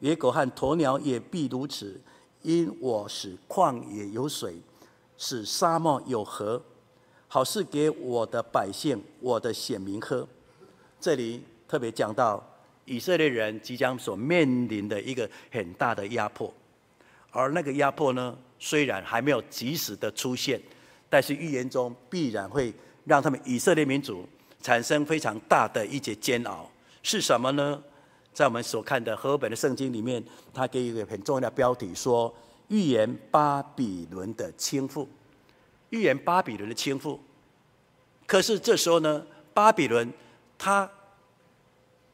[0.00, 2.00] 野狗和鸵鸟也必如此，
[2.42, 4.60] 因我使旷野有水，
[5.16, 6.60] 使沙漠有河，
[7.28, 10.26] 好赐给我的百姓、我的选民喝。
[11.00, 12.44] 这里特别讲到
[12.84, 16.52] 以色列人即将所面临的一个很大的压迫，
[17.30, 20.60] 而那个压迫呢，虽然还没有及时的出现。
[21.12, 22.72] 但是预言中必然会
[23.04, 24.24] 让他们以色列民族
[24.62, 26.70] 产生非常大的一节煎熬，
[27.02, 27.82] 是什么呢？
[28.32, 30.22] 在我们所看的和本的圣经里面，
[30.54, 32.32] 他给一个很重要的标题说：
[32.68, 35.04] 预言巴比伦的倾覆。
[35.88, 37.18] 预言巴比伦的倾覆。
[38.24, 40.12] 可是这时候呢，巴比伦
[40.56, 40.88] 它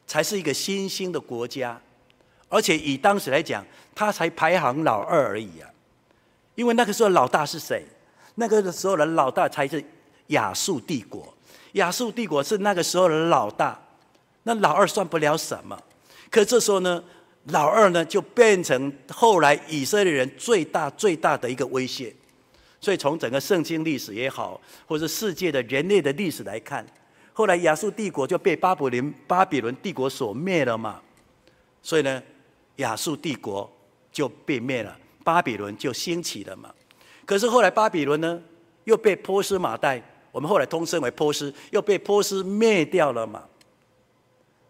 [0.07, 1.79] 才是一个新兴的国家，
[2.49, 5.69] 而且以当时来讲，它才排行老二而已啊。
[6.57, 7.85] 因为那个时候老大是谁？
[8.33, 9.83] 那个时候的老大才是
[10.27, 11.31] 亚述帝国，
[11.73, 13.79] 亚述帝国是那个时候的老大，
[14.41, 15.79] 那老二算不了什么。
[16.31, 17.03] 可这时候呢，
[17.49, 22.11] 老二呢就变成后来以色列人最大最大的一个威胁。
[22.81, 26.83] 所以从整个圣经历史也好，或者世界的人类的历史来看，
[27.33, 30.99] 后来亚述帝国就被巴比伦巴比伦帝国所灭了嘛。
[31.83, 32.21] 所以呢，
[32.77, 33.71] 亚述帝国
[34.11, 36.73] 就被灭了，巴比伦就兴起了嘛。
[37.25, 38.41] 可是后来巴比伦呢，
[38.85, 43.43] 又被波斯马代，我们后来通称为波斯，又被波斯灭掉了嘛。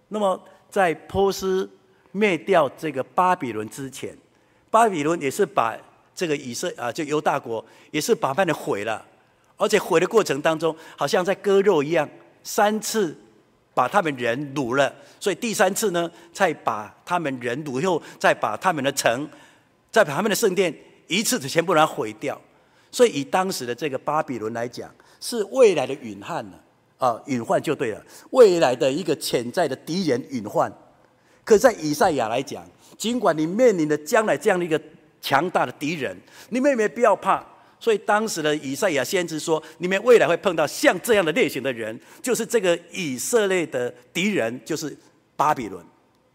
[0.08, 1.70] 那么在波斯
[2.12, 4.18] 灭掉这个巴比伦之前，
[4.72, 5.78] 巴比伦也是把
[6.16, 9.06] 这个以色啊，就犹大国也是把他们毁了，
[9.58, 12.10] 而且毁的过程当中，好像在割肉一样，
[12.42, 13.16] 三次
[13.76, 19.30] 把他们人掳了，所以第三次呢，再把他们人掳以后，再把他们的城，
[19.98, 20.74] 再把他们的圣殿
[21.08, 22.40] 一次的全部把它毁掉。
[22.92, 26.58] 所以，以当时的这个巴比伦来讲，是未来的隐患呢，
[26.98, 30.72] 啊，隐患就对了，未来的一个潜在的敌人隐患。
[31.44, 32.66] 可在以赛亚来讲，
[32.98, 34.80] 尽管你面临的将来这样的一个
[35.22, 36.16] 强大的敌人，
[36.50, 37.46] 你们也没必要怕。
[37.80, 44.98] 所以当时的以赛亚先知说，你们未来会碰到像这样的类型的人，就是这个以色列的敌人，就是
[45.36, 45.86] 巴比伦。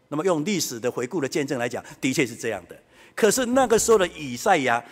[0.09, 2.79] 那么用历史的回顾的见证来讲，的确是这样的。
[3.15, 4.83] 可是那个时候的以赛亚。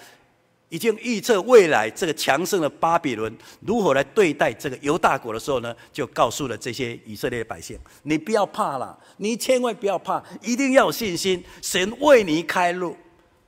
[0.73, 12.95] 已经预测未来这个强盛的巴比伦如何来对待这个犹大国的时候呢，就告诉了这些以色列百姓：你不要怕了，你千万不要怕，一定要有信心，神为你开路。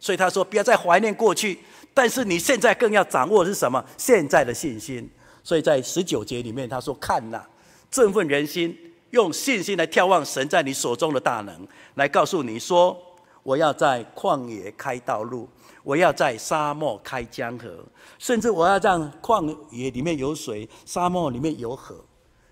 [0.01, 1.57] 所以他说：不要再怀念过去，
[1.93, 3.81] 但是你现在更要掌握的是什么？
[3.97, 5.09] 现在的信心。
[5.45, 7.41] 所以在十九节里面他说：看呐，
[7.89, 8.77] 振奋人心，
[9.11, 13.01] 用信心来眺望神在你手中的大能，来告诉你说：
[13.43, 15.47] 我要在旷野开道路。
[15.83, 17.83] 我要在沙漠开江河，
[18.17, 21.93] 甚至我要让旷野里面有水，沙漠里面有河。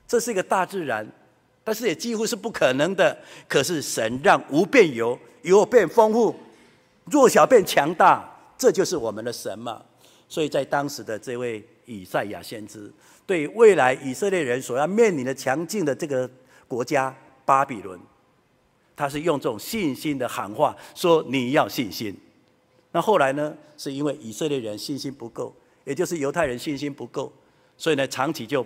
[0.06, 1.10] 这是一个大自然，
[1.64, 3.18] 但是也几乎是不可能的。
[3.48, 6.36] 可是神让无变有，有变丰富，
[7.06, 9.82] 弱小变强大，这就是我们的神嘛。
[10.28, 12.92] 所以在当时的这位以赛亚先知，
[13.26, 16.30] 对未来以色列人所要面临的强劲的这个
[16.68, 17.98] 国家巴比伦，
[19.02, 22.16] 他是用这种信心的喊话说：“你要信心。”
[22.94, 23.52] 那后来呢？
[23.76, 25.52] 是因为以色列人信心不够，
[25.86, 27.34] 也就是犹太人信心不够，
[27.76, 28.64] 所以呢，长期就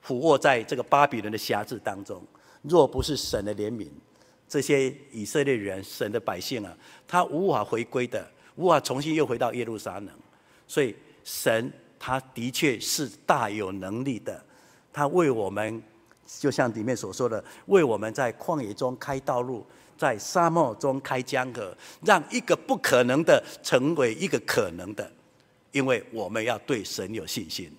[0.00, 2.22] 俯卧在这个巴比伦的辖制当中。
[2.62, 3.88] 若不是神的怜悯，
[4.46, 6.72] 这些以色列人、神的百姓啊，
[7.08, 10.08] 他无法回归的，无法重新又回到耶路撒冷。
[10.68, 14.40] 所以神他的确是大有能力的，
[14.92, 15.82] 他为我们，
[16.38, 19.66] 就像里面所说的，为我们在旷野中开道路。
[19.94, 25.08] 在沙漠中开江河，让一个不可能的成为一个可能的，
[25.70, 27.70] 因为我们要对神有信心。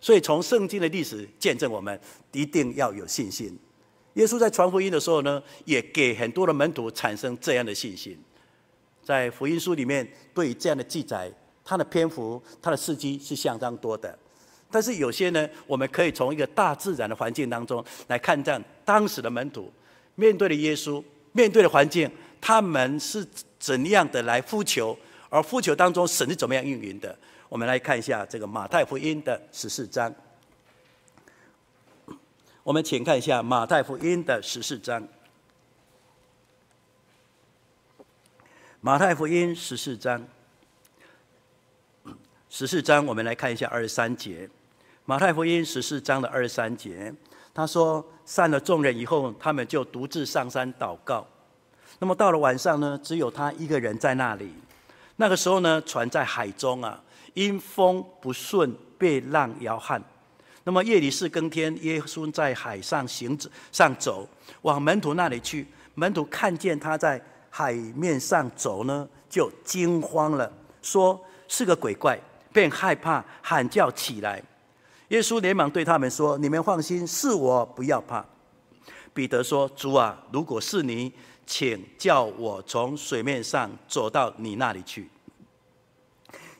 [0.00, 2.00] 所以从圣经的历史见证，我们
[2.32, 3.56] 一定要有信心。
[4.14, 8.18] 耶稣在传福音的时候呢，也给很多的门徒产生这样的信心。
[9.04, 11.30] 在福音书里面，对于这样的记载，
[11.64, 14.18] 它的篇幅、它的事迹是相当多的。
[14.70, 19.72] 但是有些呢，我们可以从一个大自然的环境当中来看，这样当时的门徒
[20.14, 21.02] 面对的耶稣，
[21.32, 23.26] 面对的环境，他们是
[23.58, 24.96] 怎样的来呼求，
[25.28, 27.16] 而呼求当中神是怎么样运营的？
[27.48, 30.14] 我们来看一下这个马太福音的十四章。
[32.62, 35.06] 我们请看一下马太福音的十四章。
[38.82, 40.26] 马太福音十四章，
[42.48, 44.48] 十四章，我们来看一下二十三节。
[45.06, 47.12] 马太福音十四章的二十三节，
[47.52, 51.26] 他说：“散了众人以后，他们就独自上山祷告。
[51.98, 54.52] 那么到了晚上呢，只有他一个人在那里。
[55.16, 57.02] 那个时候呢，船在海中啊，
[57.34, 60.00] 因风不顺，被浪摇撼。
[60.62, 64.28] 那么夜里四更天，耶稣在海上行走上走，
[64.62, 65.66] 往门徒那里去。
[65.94, 70.50] 门徒看见他在海面上走呢，就惊慌了，
[70.82, 72.18] 说是个鬼怪，
[72.52, 74.40] 便害怕，喊叫起来。”
[75.10, 78.24] 耶稣连忙对他们说：“你们放心，是我，不要怕。”
[79.12, 81.12] 彼得说：“主啊，如果是你，
[81.44, 85.10] 请叫我从水面上走到你那里去。”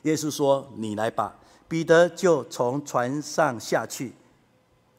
[0.03, 1.33] 耶稣说：“你来吧。”
[1.69, 4.11] 彼得就从船上下去，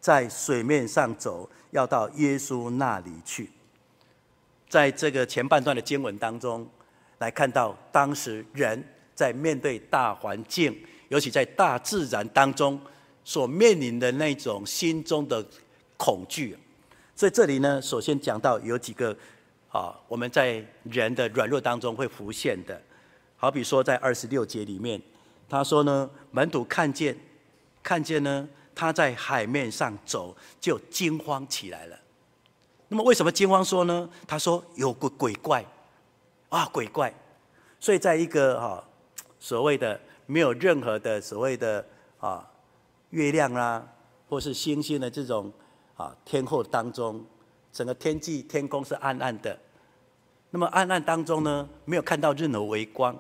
[0.00, 3.50] 在水面上走，要到耶稣那里去。
[4.70, 6.66] 在这个前半段的经文当中，
[7.18, 8.82] 来看到当时人
[9.14, 10.74] 在面对大环境，
[11.08, 12.80] 尤其在大自然当中。
[13.24, 15.44] 所面临的那种心中的
[15.96, 16.58] 恐惧，
[17.14, 19.16] 所以这里呢，首先讲到有几个
[19.70, 22.82] 啊，我们在人的软弱当中会浮现的，
[23.36, 25.00] 好比说在二十六节里面，
[25.48, 27.16] 他说呢，门徒看见
[27.80, 31.96] 看见呢，他在海面上走，就惊慌起来了。
[32.88, 34.10] 那么为什么惊慌说呢？
[34.26, 35.64] 他说有个鬼怪
[36.48, 37.14] 啊，鬼怪。
[37.78, 38.84] 所以在一个哈
[39.38, 41.86] 所谓的没有任何的所谓的
[42.18, 42.48] 啊。
[43.12, 43.86] 月亮啊，
[44.28, 45.52] 或是星星的这种
[45.96, 47.24] 啊天后当中，
[47.70, 49.58] 整个天际天空是暗暗的。
[50.50, 53.14] 那么暗暗当中呢，没有看到任何微光，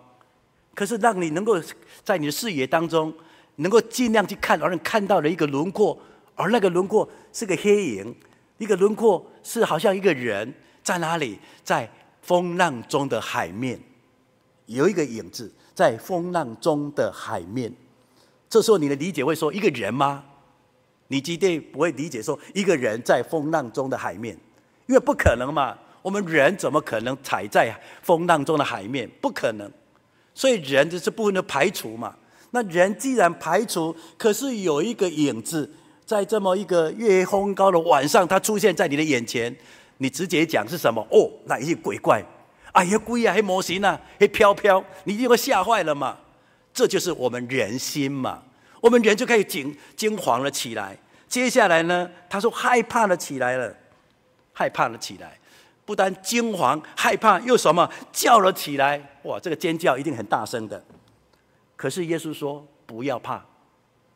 [0.74, 1.60] 可是让你能够
[2.02, 3.12] 在你的视野当中，
[3.56, 5.98] 能够尽量去看，而你看到了一个轮廓，
[6.34, 8.14] 而那个轮廓是个黑影，
[8.58, 10.52] 一个轮廓是好像一个人
[10.82, 11.90] 在哪里，在
[12.22, 13.78] 风浪中的海面，
[14.66, 17.70] 有一个影子在风浪中的海面。
[18.52, 20.22] 这时候你的理解会说一个人吗？
[21.08, 24.36] 你绝对不会理解说一个人在风浪中的海面，
[24.86, 25.74] 因为不可能嘛。
[26.02, 29.08] 我们人怎么可能踩在风浪中的海面？
[29.22, 29.72] 不可能。
[30.34, 32.14] 所以人就是不能排除嘛。
[32.50, 35.72] 那人既然排除，可是有一个影子
[36.04, 39.56] 在这么一个月黑风高的晚上，它出现在你的眼前，
[39.96, 41.00] 你直接讲是什么？
[41.10, 42.22] 哦，那一些鬼怪，
[42.72, 46.18] 哎呀，鬼啊，还模型啊，还飘飘，你就会吓坏了嘛。
[46.74, 48.42] 这就是我们人心嘛，
[48.80, 50.96] 我们人就可以惊惊惶了起来。
[51.28, 53.74] 接下来呢，他说害怕了起来了，
[54.52, 55.38] 害怕了起来，
[55.84, 59.18] 不但惊惶害怕，又什么叫了起来？
[59.24, 60.82] 哇，这个尖叫一定很大声的。
[61.76, 63.44] 可是耶稣说不要怕，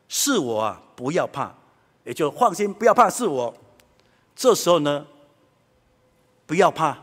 [0.07, 1.55] 是我啊，不要怕，
[2.03, 3.53] 也就放心，不要怕，是我。
[4.35, 5.05] 这时候呢，
[6.45, 6.97] 不要怕，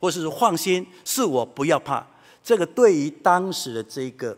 [0.00, 2.06] 或是放心，是我，不要怕。
[2.42, 4.36] 这个对于当时的这个。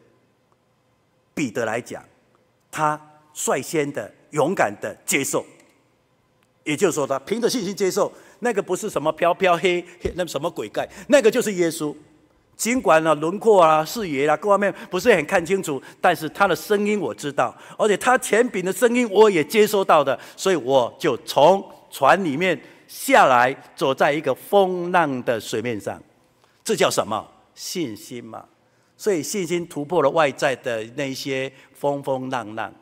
[1.36, 2.02] 彼得来讲，
[2.70, 2.98] 他
[3.34, 5.44] 率先的、勇敢的接受，
[6.64, 11.94] 也就是说，他凭着信心接受那个不是什么飘飘黑 黑，那什么鬼盖，那个就是耶稣。
[12.56, 26.02] 尽管呢轮廓啊、视野啊各方面不是很看清楚，但是他的声音我知道，而且他前柄的声音我也接收到的，所以我就从船里面下来，走在一个风浪的水面上，
[26.64, 27.28] 这叫什么？
[27.54, 28.42] 信心嘛。
[28.96, 32.72] 所以信心突破了外在的那些风风浪浪，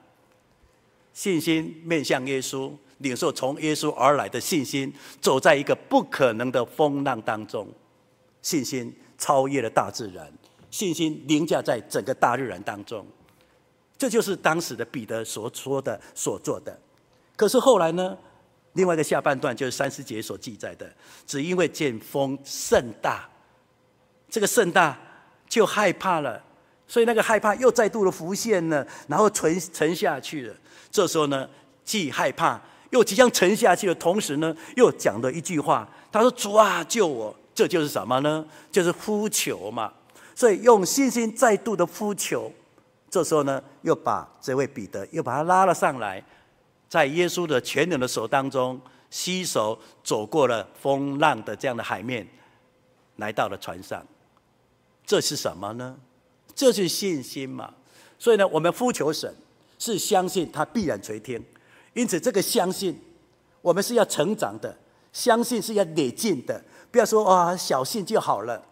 [1.13, 7.67] 信心面向耶稣，领受从耶稣而来的信心，走在一个不可能的风浪当中，
[8.43, 10.33] 信心超越了大自然，
[10.71, 13.05] 信心凌驾在整个大自然当中，
[13.99, 16.79] 这就是当时的彼得所说的、所做的。
[17.35, 18.17] 可是后来呢？
[18.75, 20.93] 另外一个下半段就是三十节所记载的，
[21.27, 23.29] 只因为见风甚大，
[24.29, 24.97] 这个甚大。
[25.55, 26.43] 就害怕了，
[26.89, 30.55] 所以那个害怕又再度的浮现了，然后沉沉下去了。
[30.91, 31.49] 这时候呢，
[31.85, 38.45] 既害怕又即将沉下去的同时呢，又讲了一句话，他说：“主啊，救我！”这就是什么呢？
[38.73, 39.93] 就是呼求嘛。
[40.35, 42.51] 所以用信心再度的呼求，
[43.09, 46.21] 这时候呢，又把这位彼得又把他拉了上来，
[46.89, 52.27] 在耶稣的全能的手当中，携手走过了风浪的这样的海面，
[53.19, 54.05] 来到了船上。
[55.07, 55.97] 这是什么呢？
[56.55, 57.75] 这是信心嘛。
[58.19, 59.35] 所以呢，我们呼求神
[59.79, 61.43] 是相信他必然垂听，
[61.93, 62.99] 因此这个相信，
[63.61, 64.75] 我们是要成长的，
[65.13, 66.63] 相信是要累进的。
[66.91, 68.63] 不要说啊，小信就好了，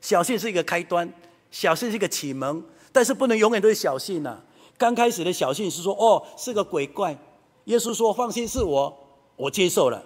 [0.00, 1.10] 小信是一个开端，
[1.50, 2.62] 小信是一个启蒙，
[2.92, 4.40] 但是不能永远都是小信呐、
[4.76, 7.18] 刚开始的小信是说，哦，是个鬼怪。
[7.64, 8.94] 耶稣说，放心，是我，
[9.36, 10.04] 我接受了，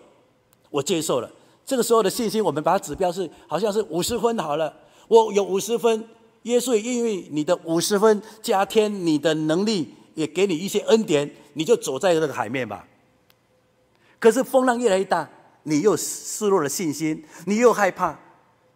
[0.70, 1.30] 我接受了。
[1.64, 4.72] 这个时候的信心，我们把它指标是，好像是五十分好了。
[5.09, 6.09] 我有五十分，
[6.42, 12.86] 耶稣也因为你的五十分加添你的能力，也给你一些恩典，你就走在这个海面吧。
[14.18, 15.28] 可是风浪越来越大。
[15.68, 18.16] 你又失落了信心，你又害怕，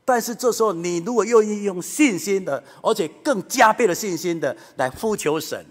[0.05, 5.65] 但是这时候你如果愿意用信心的，而且更加倍的信心的来呼求神，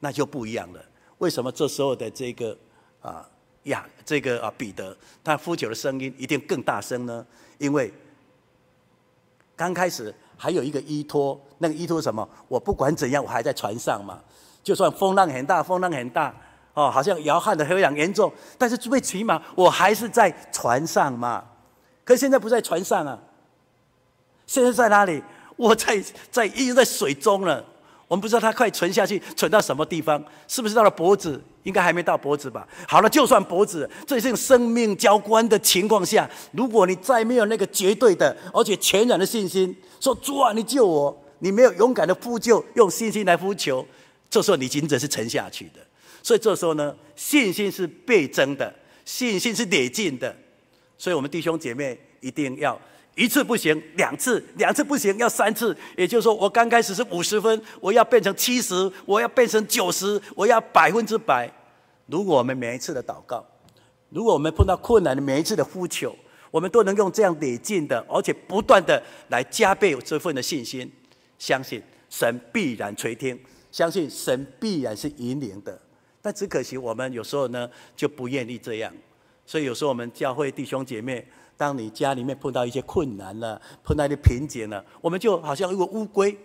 [0.00, 0.82] 那就不一样了。
[1.18, 2.56] 为什么这时候的这个
[3.02, 3.28] 啊
[3.64, 7.26] 呀这个啊彼得他呼求的声音一定更大声呢？
[7.58, 7.92] 因为
[9.56, 12.28] 刚开始还有一个依托，那个依托是什么？
[12.46, 14.20] 我不管怎样，我还在船上嘛，
[14.62, 16.34] 就算风浪很大，风浪很大。
[16.74, 21.42] 哦，好像摇撼的非常严重，但是最起码我还是在船上嘛。
[22.04, 23.18] 可是现在不在船上啊，
[24.46, 25.24] 现在在哪里？
[25.56, 27.64] 我在在一直在水中了。
[28.08, 30.22] 我们不知道它快沉下去，沉到什么地方？
[30.46, 31.42] 是不是到了脖子？
[31.64, 32.66] 应该还没到脖子吧？
[32.86, 43.84] 好了，就算脖子，这是生命交关的情况下，如果你再没有那个绝对的而且全然的信心，说主啊，你救我，你没有勇敢的呼救，用信心来呼求，
[44.30, 45.80] 这时候你仅仅是沉下去的。
[46.22, 48.72] 所以这时候呢，信心是倍增的，
[49.04, 50.36] 信心是累进的。
[50.96, 52.80] 所以，我们弟兄姐妹一定要
[53.16, 55.76] 一次不行，两次，两次不行，要三次。
[55.96, 61.50] 也就是说，我刚开始是五十分，我要变成七十，我要变成九十，我要百分之百。
[62.06, 63.44] 如果我们每一次的祷告，
[64.10, 66.14] 如果我们碰到困难的每一次的呼求，
[66.50, 70.92] 我们都能用这样累进的，而且不断的来加倍这份的信心，
[71.38, 73.38] 相信神必然垂听，
[73.72, 75.80] 相信神必然是引领的。
[76.20, 78.92] 但只可惜，我们有时候呢就不愿意这样，
[79.46, 81.26] 所以有时候我们教会弟兄姐妹，
[81.56, 86.36] 当你家里面碰到一些困难了，碰到一些瓶颈了，我们就好像一个乌龟，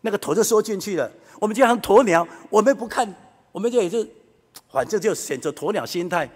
[0.00, 1.10] 那个头就缩进去了，
[1.40, 3.12] 我们就像鸵鸟，我们不看，
[3.52, 4.08] 我们就也是，
[4.70, 6.28] 反正就选择鸵鸟心态，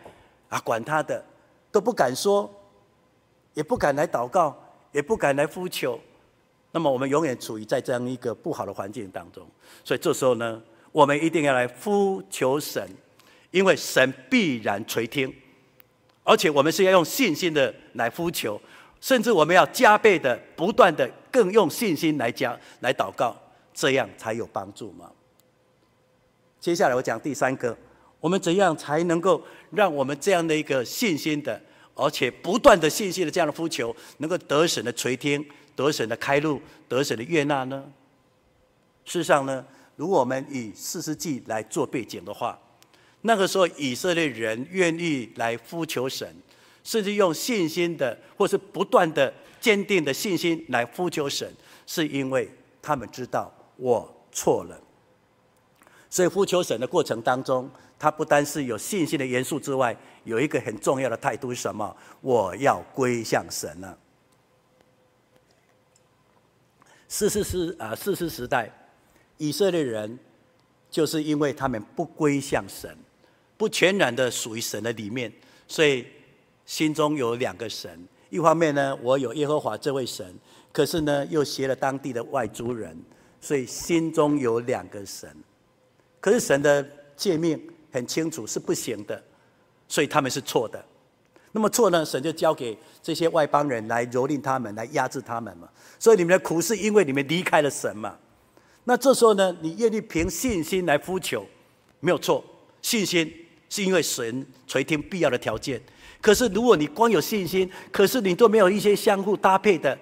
[0.48, 1.24] 啊，管他的，
[1.70, 2.50] 都不敢说，
[3.54, 4.56] 也不敢来祷告，
[4.92, 5.98] 也不敢来呼求，
[6.70, 9.46] 那么我们永远处于在这样一个不好的环境当中，
[9.84, 10.62] 所以这时候呢。
[10.92, 12.86] 我们一定要来呼求神，
[13.50, 15.34] 因为神必然垂听，
[16.24, 18.60] 而且我们是要用信心的来呼求，
[19.00, 23.36] 甚至我们要加倍的、不断的、更用信心来讲、来祷告，
[23.74, 25.10] 这样才有帮助嘛。
[26.60, 27.76] 接下来我讲第三个，
[28.20, 31.60] 我们怎样才能够让我们这样的一个信心的，
[31.94, 35.44] 而且不断的信心的这样的呼求，能够得神的垂听、
[35.74, 37.84] 得神的开路、得神的悦纳呢？
[39.04, 39.64] 事实上呢？
[39.96, 42.58] 如果我们以士师记来做背景的话，
[43.22, 46.36] 那个时候以色列人愿意来呼求神，
[46.84, 51.50] 甚至用信心的或是不断的坚定的信心来呼求神，
[51.86, 52.50] 是因为
[52.80, 54.80] 他们知道我错了。
[56.10, 61.96] 所以呼求神的过程当中，他不单是有信心的元素之外，有一个很重要的态度是什么？
[62.20, 63.96] 我要归向神了。
[67.08, 68.70] 士师时啊，士师时代。
[69.38, 70.18] 以色列人
[70.90, 72.96] 就是因为他们不归向神，
[73.62, 75.32] 不全然的属于神的里面，
[75.68, 76.04] 所以
[76.66, 77.96] 心中有两个神。
[78.28, 80.34] 一方面呢，我有耶和华这位神，
[80.72, 83.00] 可是呢，又学了当地的外族人，
[83.40, 85.32] 所以心中有两个神。
[86.18, 86.84] 可是神的
[87.16, 87.56] 诫命
[87.92, 89.22] 很清楚，是不行的，
[89.86, 90.84] 所以他们是错的。
[91.52, 95.68] 那么错呢，神就交给这些外邦人来蹂躏他们，来压制他们嘛。
[96.00, 98.18] 所以你们的苦是因为你们离开了神嘛。
[98.82, 101.46] 那这时候呢，你愿意凭信心来呼求，
[102.00, 102.44] 没有错。
[102.80, 103.32] 信心
[103.72, 105.80] 是因为神垂听必要的条件。
[106.20, 109.98] 可是如果你光有信心，可是你都没有一些相互搭配的，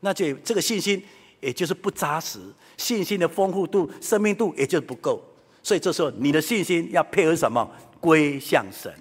[0.00, 1.00] 那就这个信心
[1.38, 2.40] 也就是不扎实，
[2.76, 5.22] 信心的丰富度、生命度也就不够。
[5.62, 7.70] 所以这时候你的信心要配合什么？
[8.00, 8.92] 归向神。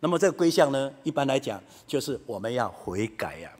[0.00, 3.52] 那么这个归向呢，一般来讲就是我们要悔改呀。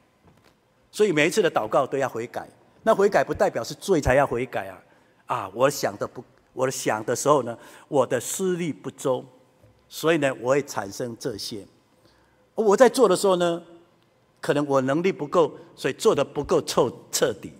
[0.90, 2.48] 所以每一次的祷告都要悔改。
[2.82, 4.78] 那悔改不代表是罪才要悔改啊！
[5.26, 7.58] 啊，我想的不，我想的时候呢，
[7.88, 9.24] 我的思虑不周，
[9.94, 11.64] 所以呢，我会产生这些。
[12.56, 13.62] 我在做的时候呢，
[14.40, 17.52] 可能我能力不够，所以做的不够彻彻底。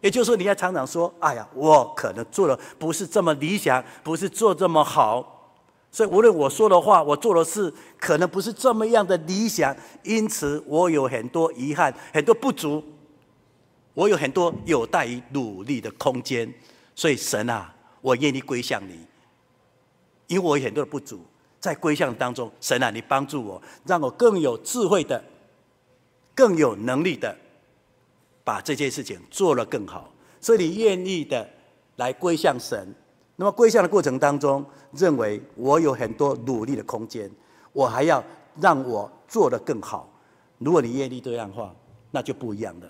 [0.00, 5.52] 也就是说，你要常常说：“哎呀，我可能做的不是这么理想，不是做这么好，
[5.90, 12.80] 所以无论我说的话，我做的事，可能不是这么样的理想，因此我有很多遗憾，很多不足，
[13.94, 16.54] 我有很多有待于努力的空间。
[16.94, 19.00] 所以神啊，我愿意归向你，
[20.28, 21.20] 因为我有很多的不足，
[21.60, 25.22] 在归向当中，神啊，你帮助我，让我更有智慧的，
[26.34, 27.36] 更有能力的。”
[28.44, 31.46] 把这件事情做得更好，所以你愿意的
[31.96, 32.94] 来归向神。
[33.36, 37.30] 那么归向的过程当中，认为我有很多努力的空间，
[37.74, 38.24] 我还要
[38.58, 40.10] 让我做得更好。
[40.56, 41.74] 如果你愿意这样的话，
[42.10, 42.86] 那就不一样了。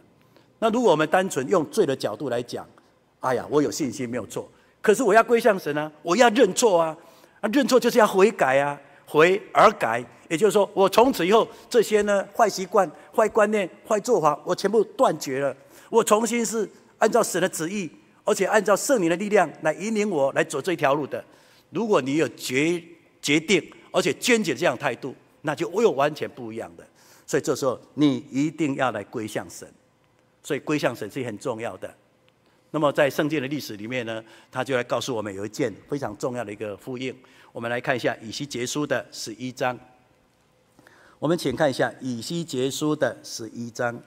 [0.61, 2.65] 那如果我们单纯用罪的角度来讲，
[3.19, 4.49] 哎呀，我有信心没有错，
[4.81, 6.97] 可是我要归向神啊，我要认错啊，
[7.41, 10.05] 啊，认错就是要悔改啊，悔而改。
[10.29, 15.57] 也就是说，我从此以后这些呢坏习惯、坏观念、坏做法，我全部断绝了。
[15.89, 16.69] 我重新是
[16.99, 17.91] 按照神的旨意，
[18.25, 21.25] 而且按照圣灵的力量来引领我来走这条路的。
[21.71, 22.83] 如果你有决
[23.23, 26.87] 决定，而且坚决这样态度，那就我有完全不一样的。
[27.27, 29.67] 所以这时候你一定要来归向神。
[30.43, 31.95] 所以归向神是很重要的。
[32.71, 37.17] 那么在圣经的历史里面呢，他就来告诉我们有一件非常重要的一个呼应。
[37.53, 39.79] 我们来看一下以西结书的十一章。
[41.19, 43.97] 我们请看一下《以西结书》的十一章，《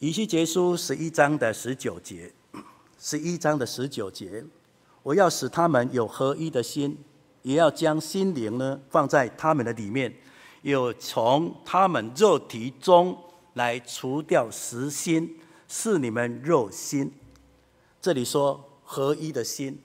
[0.00, 2.30] 以西结书》十一章的十九节，
[3.00, 4.44] 十一章的十九节，
[5.02, 6.98] 我要使他们有合一的心，
[7.40, 10.14] 也要将心灵呢放在他们的里面，
[10.60, 13.16] 又从他们肉体中
[13.54, 17.12] 来除掉实心，是你们肉心。
[18.00, 19.78] 这里说合一的心，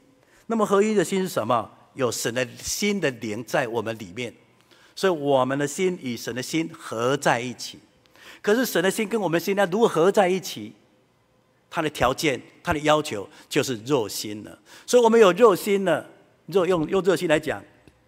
[0.47, 1.69] 那么合一的心是什么？
[1.93, 4.33] 有神的心的灵在我们里面，
[4.95, 7.77] 所以我们的心与神的心合在一起。
[8.41, 10.73] 可是神的心跟我们心要如何合在一起？
[11.69, 14.57] 它的条件、它的要求就是肉心了。
[14.87, 16.07] 所以我们有肉心了，
[16.47, 17.63] 肉用用肉心来讲，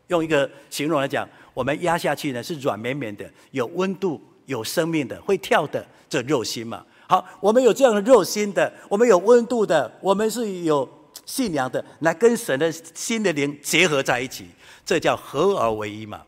[0.08, 6.86] 用一个形容来讲，我们压下去呢是软绵绵的，有温度、有生命的，会跳的，这肉心嘛。
[7.08, 10.88] 好，我们有这样的肉心的，我们有温度的，我们是有。
[11.26, 14.46] 信仰的来跟神的心的灵结合在一起，
[14.86, 16.22] 这叫合而为一嘛。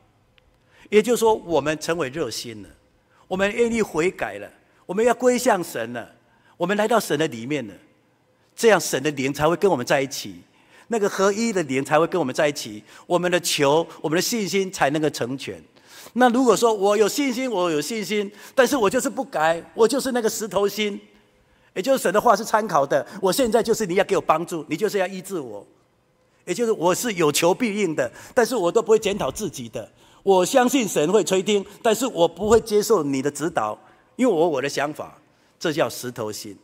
[0.89, 2.69] 也就是说，我们成为热心了，
[3.27, 4.49] 我们愿意悔改了，
[4.87, 6.09] 我们要归向神了，
[6.55, 7.73] 我们来到神的里面了，
[8.55, 10.41] 这样神的灵才会跟我们在一起，
[10.87, 15.61] 那个合一的灵才会跟我们在一起，我们的求，我们的信心才能够成全。
[16.13, 20.99] 那如果说我有信心，我有信心，但是我就是不改，我就是那个石头心。
[21.73, 25.65] 也就是神的话是参考的，我现在就是你要给我帮助，你就是要医治我。
[26.45, 29.87] 也就是我是有求必应的，但是我都不会检讨自己的。
[30.23, 33.77] 我相信神会垂听，但是我不会接受你的指导，
[34.15, 35.19] 因为我我的想法，
[35.59, 36.57] 这叫石头心。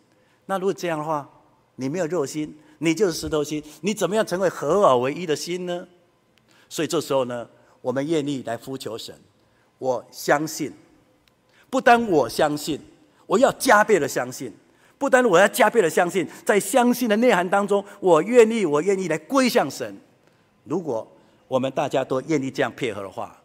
[0.48, 1.30] 那如果这样的话，
[1.76, 5.88] 你没有肉心，你就是石头心，你怎么样成为合而为一的心呢？
[6.70, 7.48] 所以这时候呢，
[7.84, 9.14] 我们愿意来呼求神。
[9.78, 10.74] 我相信，
[11.70, 12.80] 不单我相信，
[13.28, 14.52] 我要加倍的相信。
[14.98, 20.00] 不单我要加倍的相信，在相信的内涵当中，我愿意，我愿意来归向神。
[20.64, 21.06] 如果
[21.50, 23.38] 我们大家都愿意这样配合的话，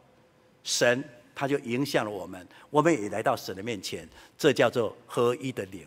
[0.63, 1.03] 神
[1.35, 5.85] 他就影响了我们，我们也来到神的面前，这叫做合一的灵。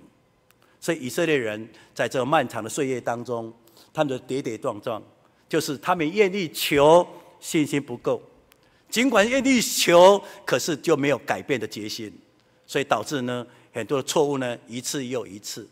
[0.81, 3.53] 所以以色列人在这漫长的岁月当中，
[3.93, 5.01] 他们的跌跌撞撞，
[5.47, 7.07] 就是他们愿意求，
[7.39, 8.19] 信心不够；
[8.91, 12.13] 尽管愿意求，可是就没有改变的决心，
[12.67, 13.47] 所以导致呢。
[13.73, 15.65] 很多的错误呢，一次又一次，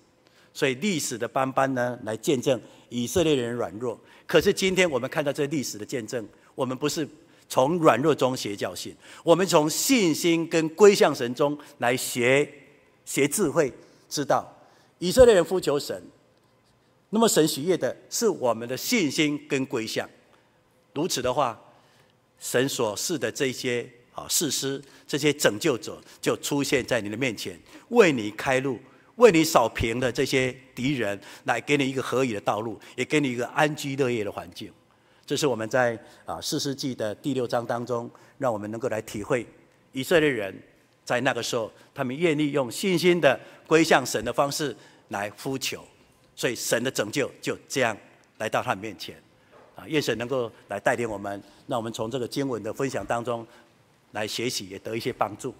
[0.53, 2.57] 所以历史的斑斑呢，来见证
[2.87, 3.99] 以色列人软弱。
[4.25, 7.05] 可是今天我们看到这历史的见证，我们不是
[7.49, 12.49] 从软弱中学教训，我们从信心跟归向神中来学
[13.03, 13.69] 学智慧，
[14.07, 14.47] 知道
[14.99, 16.01] 以色列人呼求神，
[17.09, 20.09] 那么神喜悦的是我们的信心跟归向。
[20.93, 21.61] 如此的话，
[22.39, 23.87] 神所赐的这些。
[24.11, 28.77] 啊，士师这些拯救者就出现在你的面前，为你开路，
[29.15, 34.69] 为你扫平了这些敌人，来给你一个合理的道路，也给你一个安居乐业的环境。
[35.25, 39.47] 这是我们在啊四世纪的第六章当中，让我们能够来体会
[39.93, 40.53] 以色列人
[41.05, 44.75] 在那个时候，他们愿意用信心的归向神的方式
[45.09, 45.81] 来呼求，
[46.35, 47.95] 所以神的拯救就这样
[48.39, 49.15] 来到他们面前。
[49.79, 53.47] 啊，愿神能够来带领我们，让我们从这个经文的分享当中。
[54.11, 55.53] 来学习，也得一些帮助。